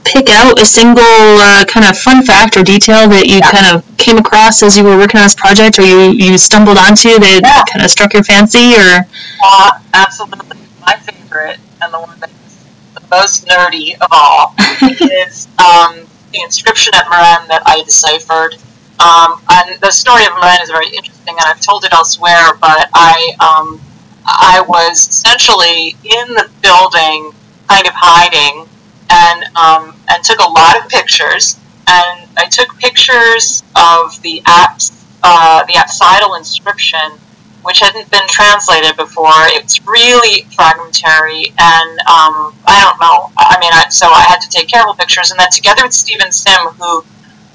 pick 0.05 0.31
out 0.31 0.59
a 0.61 0.65
single 0.65 1.03
uh, 1.05 1.65
kind 1.67 1.87
of 1.87 1.97
fun 1.99 2.25
fact 2.25 2.57
or 2.57 2.63
detail 2.63 3.09
that 3.09 3.27
you 3.27 3.37
yeah. 3.37 3.51
kind 3.51 3.67
of 3.77 3.85
came 3.99 4.17
across 4.17 4.63
as 4.63 4.77
you 4.77 4.83
were 4.83 4.97
working 4.97 5.21
on 5.21 5.27
this 5.27 5.35
project, 5.35 5.79
or 5.79 5.83
you 5.83 6.11
you 6.13 6.39
stumbled 6.39 6.79
onto 6.79 7.19
that 7.19 7.41
yeah. 7.45 7.63
kind 7.71 7.85
of 7.85 7.91
struck 7.91 8.15
your 8.15 8.25
fancy, 8.25 8.75
or? 8.75 9.05
Uh, 9.45 9.79
absolutely, 9.93 10.59
my 10.81 10.95
favorite 10.97 11.61
and 11.83 11.93
the 11.93 12.01
one 12.01 12.19
that's 12.21 12.65
the 12.95 13.03
most 13.11 13.47
nerdy 13.47 13.95
of 14.01 14.09
all 14.11 14.55
is 14.83 15.47
um, 15.59 16.07
the 16.33 16.41
inscription 16.43 16.95
at 16.95 17.05
Mren 17.07 17.47
that 17.49 17.63
I 17.67 17.83
deciphered. 17.85 18.57
Um, 19.01 19.41
and 19.51 19.81
the 19.81 19.91
story 19.91 20.25
of 20.25 20.33
Mren 20.33 20.61
is 20.63 20.71
very 20.71 20.89
interesting, 20.89 21.35
and 21.35 21.47
I've 21.47 21.61
told 21.61 21.85
it 21.85 21.93
elsewhere. 21.93 22.55
But 22.61 22.91
I 22.95 23.37
um, 23.39 23.81
I 24.27 24.65
was 24.67 25.09
essentially 25.09 25.97
in 26.05 26.35
the 26.35 26.51
building, 26.63 27.33
kind 27.69 27.87
of 27.87 27.95
hiding, 27.95 28.69
and 29.11 29.45
um, 29.57 29.95
and 30.11 30.23
took 30.25 30.41
a 30.41 30.51
lot 30.51 30.83
of 30.83 30.89
pictures. 30.89 31.59
And 31.89 32.29
I 32.37 32.47
took 32.47 32.77
pictures 32.79 33.63
of 33.75 34.21
the 34.23 34.43
apse, 34.47 35.07
uh, 35.23 35.65
the 35.65 35.75
apsidal 35.75 36.37
inscription, 36.37 37.19
which 37.63 37.81
hadn't 37.81 38.11
been 38.11 38.27
translated 38.29 38.97
before. 38.97 39.49
It's 39.57 39.87
really 39.87 40.47
fragmentary, 40.55 41.55
and 41.59 41.99
um, 42.01 42.53
I 42.67 42.83
don't 42.83 43.01
know. 43.01 43.31
I 43.39 43.59
mean, 43.61 43.73
I, 43.73 43.87
so 43.91 44.07
I 44.09 44.21
had 44.23 44.41
to 44.41 44.49
take 44.51 44.69
careful 44.69 44.95
pictures, 44.95 45.31
and 45.31 45.41
then 45.41 45.51
together 45.51 45.83
with 45.85 45.95
Steven 45.95 46.31
Sim, 46.31 46.67
who 46.79 47.05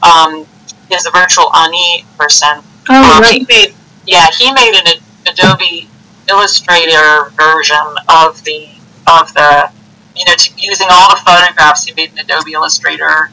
um, 0.02 0.48
is 0.92 1.06
a 1.06 1.12
virtual 1.12 1.54
Ani 1.56 2.06
person. 2.18 2.64
Oh, 2.90 3.18
um, 3.18 3.22
right. 3.22 3.40
He 3.40 3.46
made, 3.48 3.76
yeah, 4.06 4.28
he 4.38 4.52
made 4.54 4.74
an 4.76 5.00
Adobe 5.28 5.90
Illustrator 6.30 7.32
version 7.36 7.86
of 8.08 8.44
the 8.44 8.70
of 9.08 9.34
the 9.34 9.70
you 10.16 10.24
know 10.26 10.36
to, 10.38 10.54
using 10.58 10.88
all 10.90 11.10
the 11.10 11.22
photographs 11.22 11.86
he 11.86 11.94
made 11.94 12.12
in 12.12 12.20
Adobe 12.20 12.54
Illustrator 12.54 13.30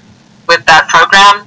with 0.49 0.65
that 0.67 0.89
program 0.89 1.47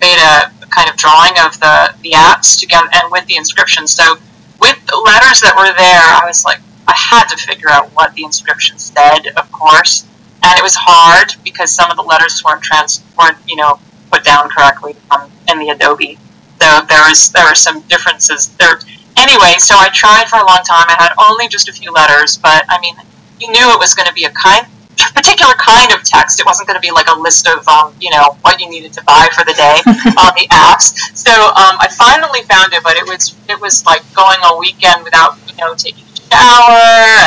made 0.00 0.18
a 0.18 0.52
kind 0.66 0.90
of 0.90 0.96
drawing 0.96 1.32
of 1.44 1.58
the 1.60 1.94
the 2.02 2.12
apse 2.14 2.56
together 2.56 2.88
and 2.92 3.10
with 3.10 3.24
the 3.26 3.36
inscription. 3.36 3.86
So 3.86 4.16
with 4.60 4.78
the 4.86 4.96
letters 4.96 5.40
that 5.40 5.54
were 5.56 5.72
there, 5.78 6.04
I 6.20 6.26
was 6.26 6.44
like 6.44 6.60
I 6.86 6.94
had 6.94 7.24
to 7.28 7.36
figure 7.36 7.70
out 7.70 7.88
what 7.94 8.12
the 8.14 8.24
inscription 8.24 8.78
said, 8.78 9.28
of 9.36 9.50
course, 9.52 10.06
and 10.42 10.58
it 10.58 10.62
was 10.62 10.74
hard 10.74 11.34
because 11.44 11.70
some 11.72 11.90
of 11.90 11.96
the 11.96 12.02
letters 12.02 12.42
weren't 12.44 12.62
trans 12.62 13.02
weren't 13.18 13.38
you 13.46 13.56
know 13.56 13.78
put 14.12 14.22
down 14.22 14.48
correctly 14.50 14.94
um, 15.10 15.30
in 15.48 15.58
the 15.58 15.70
Adobe. 15.70 16.18
So 16.60 16.68
there 16.88 17.02
was 17.08 17.32
there 17.32 17.44
were 17.44 17.56
some 17.56 17.80
differences 17.88 18.54
there 18.60 18.78
anyway, 19.16 19.58
so 19.58 19.74
I 19.74 19.88
tried 19.92 20.28
for 20.28 20.36
a 20.38 20.46
long 20.46 20.62
time. 20.62 20.86
I 20.88 20.96
had 20.98 21.12
only 21.18 21.48
just 21.48 21.68
a 21.68 21.72
few 21.72 21.90
letters, 21.90 22.36
but 22.36 22.64
I 22.68 22.78
mean, 22.80 22.94
you 23.40 23.50
knew 23.50 23.72
it 23.72 23.78
was 23.78 23.94
going 23.94 24.06
to 24.06 24.14
be 24.14 24.24
a 24.24 24.30
kind, 24.30 24.66
particular 25.14 25.54
kind 25.58 25.92
of 25.92 26.04
text. 26.04 26.38
It 26.38 26.46
wasn't 26.46 26.68
going 26.68 26.78
to 26.78 26.84
be 26.84 26.92
like 26.92 27.08
a 27.08 27.18
list 27.18 27.48
of, 27.48 27.66
um, 27.66 27.94
you 27.98 28.10
know, 28.10 28.38
what 28.42 28.60
you 28.60 28.70
needed 28.70 28.92
to 28.94 29.02
buy 29.02 29.28
for 29.34 29.44
the 29.44 29.54
day 29.54 29.82
on 30.22 30.30
the 30.38 30.46
apps. 30.52 30.94
So 31.16 31.32
um, 31.32 31.74
I 31.82 31.88
finally 31.90 32.42
found 32.46 32.72
it, 32.72 32.82
but 32.84 32.94
it 32.96 33.06
was 33.08 33.34
it 33.48 33.60
was 33.60 33.84
like 33.84 34.02
going 34.14 34.38
a 34.44 34.56
weekend 34.58 35.02
without, 35.02 35.36
you 35.48 35.56
know, 35.58 35.74
taking 35.74 36.04
a 36.04 36.16
shower, 36.30 36.78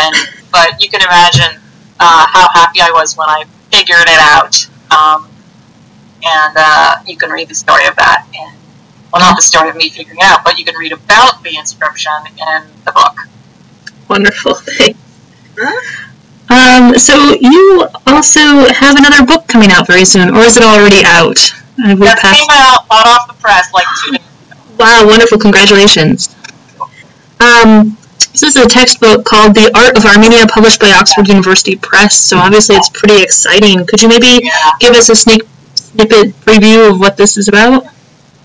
and 0.08 0.16
but 0.52 0.80
you 0.80 0.90
can 0.90 1.02
imagine 1.02 1.60
uh, 2.00 2.26
how 2.32 2.48
happy 2.56 2.80
I 2.80 2.92
was 2.92 3.18
when 3.18 3.28
I 3.28 3.44
figured 3.72 4.08
it 4.08 4.22
out. 4.24 4.56
Um, 4.96 5.28
and 6.26 6.54
uh, 6.58 6.96
you 7.06 7.18
can 7.18 7.30
read 7.30 7.48
the 7.48 7.56
story 7.56 7.86
of 7.88 7.96
that 7.96 8.28
in 8.34 8.56
well, 9.16 9.22
not 9.22 9.38
the 9.38 9.44
story 9.44 9.70
of 9.70 9.78
me 9.78 9.88
figuring 9.88 10.20
out, 10.24 10.44
but 10.44 10.60
you 10.60 10.66
can 10.66 10.76
read 10.76 10.92
about 10.92 11.42
the 11.42 11.56
inscription 11.56 12.12
in 12.28 12.64
the 12.84 12.92
book. 12.92 13.16
Wonderful, 14.10 14.54
thanks. 14.56 15.00
Um, 16.50 16.98
so 17.00 17.34
you 17.40 17.88
also 18.08 18.68
have 18.74 18.98
another 18.98 19.26
book 19.26 19.48
coming 19.48 19.72
out 19.72 19.88
very 19.88 20.04
soon, 20.04 20.36
or 20.36 20.42
is 20.42 20.58
it 20.58 20.64
already 20.64 21.00
out? 21.06 21.40
It 21.78 21.98
came 21.98 22.50
out, 22.52 22.84
hot 22.92 23.08
off 23.08 23.28
the 23.28 23.42
press, 23.42 23.74
like 23.74 23.86
two 24.04 24.12
days 24.12 24.52
ago. 24.52 24.60
Wow, 24.80 25.08
wonderful, 25.08 25.38
congratulations. 25.38 26.36
Um, 27.40 27.98
this 28.34 28.44
is 28.44 28.58
a 28.58 28.68
textbook 28.68 29.24
called 29.24 29.56
The 29.56 29.72
Art 29.76 29.96
of 29.96 30.04
Armenia, 30.04 30.46
published 30.48 30.82
by 30.82 30.92
Oxford 30.92 31.30
University 31.30 31.78
Press, 31.78 32.20
so 32.20 32.38
obviously 32.38 32.76
it's 32.76 32.90
pretty 32.90 33.24
exciting. 33.24 33.86
Could 33.86 34.02
you 34.02 34.10
maybe 34.10 34.44
yeah. 34.44 34.72
give 34.82 34.94
us 34.94 35.10
a 35.10 35.16
sneak 35.16 35.44
snippet 35.96 36.36
preview 36.42 36.92
of 36.92 37.00
what 37.00 37.18
this 37.18 37.38
is 37.38 37.48
about? 37.48 37.86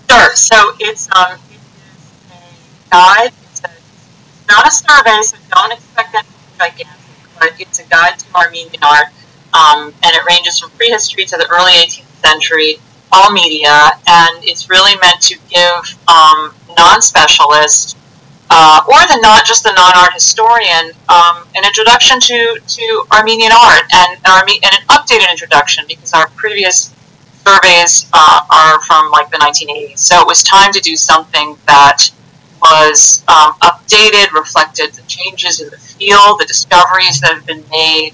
Sure. 0.09 0.35
So 0.35 0.55
it's 0.79 1.09
um, 1.15 1.37
it 1.51 1.59
is 1.59 2.11
a 2.31 2.89
guide. 2.91 3.31
It's, 3.43 3.61
a, 3.63 3.67
it's 3.67 4.47
not 4.47 4.67
a 4.67 4.71
survey, 4.71 5.21
so 5.21 5.37
don't 5.53 5.73
expect 5.73 6.15
anything 6.15 6.57
gigantic. 6.57 6.87
But 7.39 7.53
it's 7.59 7.79
a 7.79 7.85
guide 7.87 8.19
to 8.19 8.25
Armenian 8.35 8.83
art, 8.83 9.07
um, 9.53 9.93
and 10.03 10.15
it 10.15 10.25
ranges 10.25 10.59
from 10.59 10.69
prehistory 10.71 11.25
to 11.25 11.37
the 11.37 11.47
early 11.49 11.73
18th 11.73 12.05
century, 12.23 12.77
all 13.11 13.31
media, 13.31 13.91
and 14.07 14.43
it's 14.43 14.69
really 14.69 14.95
meant 15.01 15.21
to 15.21 15.35
give 15.49 15.97
um, 16.07 16.53
non-specialists 16.77 17.95
uh, 18.51 18.83
or 18.85 18.99
the 19.07 19.17
not 19.21 19.45
just 19.45 19.63
the 19.63 19.71
non-art 19.71 20.13
historian 20.13 20.91
um, 21.09 21.47
an 21.55 21.63
introduction 21.65 22.19
to, 22.19 22.59
to 22.67 23.03
Armenian 23.11 23.51
art 23.51 23.83
and, 23.95 24.19
and 24.27 24.75
an 24.75 24.83
updated 24.89 25.31
introduction 25.31 25.85
because 25.87 26.11
our 26.13 26.27
previous 26.31 26.93
surveys 27.45 28.09
uh, 28.13 28.39
are 28.51 28.81
from 28.81 29.11
like 29.11 29.29
the 29.31 29.37
1980s. 29.37 29.99
So 29.99 30.19
it 30.21 30.27
was 30.27 30.43
time 30.43 30.71
to 30.73 30.79
do 30.79 30.95
something 30.95 31.57
that 31.67 32.09
was 32.61 33.23
um, 33.27 33.53
updated, 33.61 34.31
reflected 34.31 34.93
the 34.93 35.01
changes 35.03 35.59
in 35.61 35.69
the 35.69 35.77
field, 35.77 36.39
the 36.39 36.45
discoveries 36.45 37.19
that 37.21 37.33
have 37.33 37.45
been 37.45 37.63
made, 37.71 38.11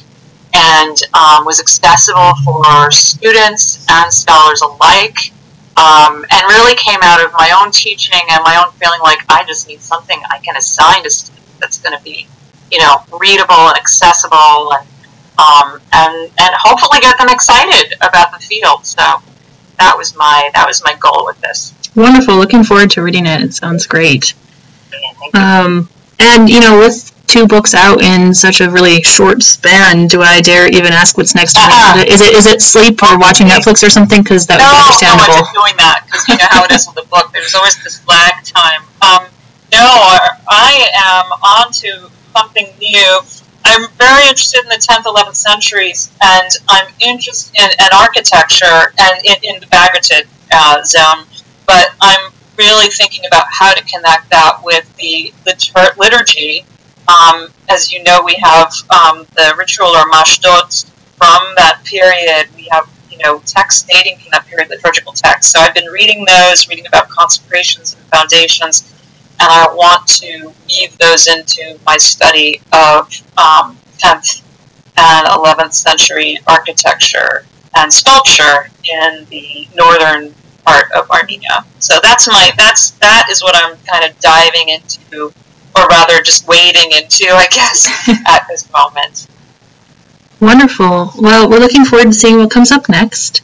and 0.53 0.97
um, 1.13 1.45
was 1.45 1.59
accessible 1.59 2.33
for 2.43 2.91
students 2.91 3.85
and 3.89 4.11
scholars 4.11 4.61
alike. 4.61 5.33
Um, 5.77 6.25
and 6.31 6.41
really 6.49 6.75
came 6.75 6.97
out 7.03 7.23
of 7.23 7.31
my 7.33 7.55
own 7.61 7.69
teaching 7.69 8.19
and 8.31 8.43
my 8.43 8.55
own 8.57 8.73
feeling 8.79 8.99
like 9.03 9.19
I 9.29 9.43
just 9.45 9.67
need 9.67 9.79
something 9.79 10.19
I 10.31 10.39
can 10.39 10.55
assign 10.57 11.03
to 11.03 11.09
students 11.11 11.51
that's 11.59 11.79
going 11.79 11.95
to 11.95 12.03
be, 12.03 12.27
you 12.71 12.79
know, 12.79 13.03
readable 13.21 13.53
and 13.53 13.77
accessible 13.77 14.73
and 14.73 14.87
um, 15.37 15.79
and 15.93 16.31
and 16.39 16.53
hopefully 16.53 16.99
get 16.99 17.17
them 17.17 17.29
excited 17.29 17.95
about 18.01 18.31
the 18.31 18.39
field. 18.39 18.85
So 18.85 19.21
that 19.77 19.95
was 19.97 20.15
my 20.15 20.49
that 20.53 20.67
was 20.67 20.83
my 20.83 20.95
goal 20.99 21.25
with 21.25 21.39
this. 21.41 21.73
Wonderful. 21.95 22.35
Looking 22.35 22.63
forward 22.63 22.91
to 22.91 23.01
reading 23.01 23.25
it. 23.25 23.41
It 23.41 23.53
sounds 23.53 23.87
great. 23.87 24.33
Yeah, 25.33 25.63
um, 25.63 25.89
and 26.19 26.49
you 26.49 26.59
know, 26.59 26.79
with 26.79 27.13
two 27.27 27.45
books 27.45 27.73
out 27.73 28.01
in 28.01 28.33
such 28.33 28.61
a 28.61 28.69
really 28.69 29.01
short 29.03 29.43
span, 29.43 30.07
do 30.07 30.21
I 30.21 30.41
dare 30.41 30.67
even 30.67 30.93
ask 30.93 31.17
what's 31.17 31.35
next? 31.35 31.57
Uh-huh. 31.57 32.03
Is 32.07 32.21
it 32.21 32.33
is 32.33 32.45
it 32.45 32.61
sleep 32.61 33.03
or 33.03 33.17
watching 33.19 33.47
Netflix 33.47 33.83
or 33.83 33.89
something? 33.89 34.23
Because 34.23 34.47
that 34.47 34.57
no, 34.57 34.65
would 34.65 34.73
be 34.73 34.81
understandable. 34.81 35.37
No, 35.37 35.45
I'm 35.45 35.53
doing 35.53 35.77
that 35.77 36.01
because 36.05 36.27
you 36.27 36.37
know 36.37 36.49
how 36.49 36.63
it 36.63 36.71
is 36.71 36.87
with 36.87 37.05
a 37.05 37.07
book. 37.07 37.31
There's 37.33 37.53
always 37.53 37.81
this 37.83 38.05
lag 38.07 38.43
time. 38.43 38.81
Um, 39.01 39.27
no, 39.71 39.85
I 40.49 40.87
am 40.95 41.25
on 41.43 41.71
to 41.83 42.09
something 42.33 42.67
new. 42.79 43.21
I'm 43.67 43.89
very 43.97 44.23
interested 44.29 44.63
in 44.63 44.69
the 44.69 44.75
10th, 44.75 45.03
11th 45.03 45.35
centuries, 45.35 46.09
and 46.23 46.49
I'm 46.69 46.87
interested 47.01 47.53
in, 47.59 47.69
in 47.69 47.89
architecture 47.93 48.93
and 48.97 49.25
in, 49.25 49.35
in 49.43 49.59
the 49.59 49.65
Bagratid 49.67 50.25
uh, 50.53 50.83
zone, 50.83 51.25
but 51.65 51.89
I'm 51.99 52.31
really 52.57 52.89
thinking 52.89 53.25
about 53.27 53.45
how 53.51 53.73
to 53.73 53.83
connect 53.83 54.29
that 54.29 54.61
with 54.63 54.95
the 54.95 55.33
liturgy. 55.97 56.65
Um, 57.09 57.49
as 57.69 57.91
you 57.91 58.03
know, 58.03 58.21
we 58.25 58.35
have 58.41 58.71
um, 58.89 59.27
the 59.35 59.53
ritual 59.57 59.87
or 59.87 60.09
mashtots 60.11 60.89
from 61.17 61.53
that 61.57 61.81
period. 61.83 62.47
We 62.55 62.69
have 62.71 62.89
you 63.11 63.17
know 63.17 63.39
texts 63.45 63.85
dating 63.91 64.19
from 64.19 64.29
that 64.31 64.45
period, 64.45 64.69
liturgical 64.69 65.11
texts. 65.11 65.51
So 65.51 65.59
I've 65.59 65.73
been 65.73 65.91
reading 65.91 66.25
those, 66.25 66.69
reading 66.69 66.87
about 66.87 67.09
consecrations 67.09 67.95
and 67.95 68.03
foundations 68.05 68.96
and 69.39 69.49
I 69.49 69.67
want 69.73 70.07
to 70.07 70.53
weave 70.67 70.97
those 70.97 71.27
into 71.27 71.79
my 71.85 71.97
study 71.97 72.61
of 72.73 73.05
um, 73.37 73.77
10th 73.97 74.41
and 74.97 75.27
11th 75.27 75.73
century 75.73 76.39
architecture 76.47 77.45
and 77.75 77.91
sculpture 77.93 78.69
in 78.83 79.25
the 79.29 79.67
northern 79.75 80.33
part 80.65 80.91
of 80.95 81.09
Armenia. 81.11 81.65
So 81.79 81.99
that's 82.01 82.27
my 82.27 82.51
that's 82.57 82.91
that 82.91 83.27
is 83.29 83.41
what 83.43 83.55
I'm 83.55 83.77
kind 83.85 84.09
of 84.09 84.19
diving 84.19 84.69
into, 84.69 85.33
or 85.75 85.87
rather 85.87 86.21
just 86.21 86.47
wading 86.47 86.91
into, 86.91 87.27
I 87.29 87.47
guess, 87.51 88.09
at 88.27 88.45
this 88.49 88.71
moment. 88.71 89.27
Wonderful. 90.39 91.11
Well, 91.17 91.49
we're 91.49 91.59
looking 91.59 91.85
forward 91.85 92.05
to 92.05 92.13
seeing 92.13 92.37
what 92.37 92.51
comes 92.51 92.71
up 92.71 92.89
next. 92.89 93.41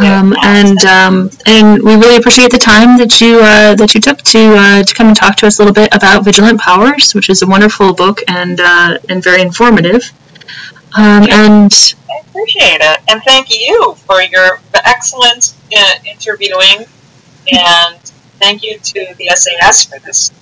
Um, 0.00 0.34
and 0.42 0.78
um, 0.84 1.30
and 1.46 1.82
we 1.82 1.94
really 1.94 2.16
appreciate 2.16 2.50
the 2.50 2.58
time 2.58 2.98
that 2.98 3.20
you 3.20 3.38
uh, 3.40 3.74
that 3.74 3.94
you 3.94 4.00
took 4.00 4.18
to 4.22 4.54
uh, 4.56 4.82
to 4.82 4.94
come 4.94 5.08
and 5.08 5.16
talk 5.16 5.36
to 5.36 5.46
us 5.46 5.58
a 5.58 5.62
little 5.62 5.74
bit 5.74 5.94
about 5.94 6.24
Vigilant 6.24 6.60
Powers, 6.60 7.14
which 7.14 7.30
is 7.30 7.42
a 7.42 7.46
wonderful 7.46 7.92
book 7.92 8.20
and 8.28 8.60
uh, 8.60 8.98
and 9.08 9.22
very 9.22 9.42
informative. 9.42 10.12
Um, 10.96 11.24
and 11.30 11.94
I 12.08 12.20
appreciate 12.26 12.80
it, 12.80 13.00
and 13.08 13.22
thank 13.24 13.50
you 13.50 13.94
for 14.06 14.22
your 14.22 14.60
excellent 14.74 15.54
uh, 15.76 15.94
interviewing, 16.04 16.86
and 17.52 17.98
thank 18.38 18.62
you 18.62 18.78
to 18.78 19.14
the 19.18 19.30
SAS 19.34 19.84
for 19.84 19.98
this 20.00 20.32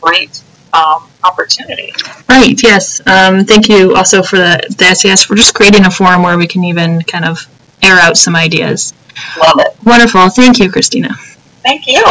great 0.00 0.42
um, 0.72 1.08
opportunity. 1.24 1.92
Right. 2.28 2.60
Yes. 2.62 3.00
Um, 3.06 3.44
thank 3.44 3.68
you 3.68 3.94
also 3.94 4.22
for 4.22 4.36
the, 4.36 4.60
the 4.78 4.94
SAS 4.94 5.24
for 5.24 5.34
just 5.34 5.54
creating 5.54 5.84
a 5.84 5.90
forum 5.90 6.22
where 6.22 6.38
we 6.38 6.46
can 6.46 6.64
even 6.64 7.02
kind 7.02 7.24
of 7.24 7.46
air 7.82 7.96
out 7.96 8.16
some 8.16 8.36
ideas. 8.36 8.94
Love 9.38 9.60
it. 9.60 9.76
Wonderful. 9.84 10.30
Thank 10.30 10.58
you, 10.58 10.70
Christina. 10.70 11.14
Thank 11.62 11.86
you. 11.86 12.02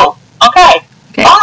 Okay. 0.47 0.81
Okay. 1.11 1.23
Bye. 1.23 1.33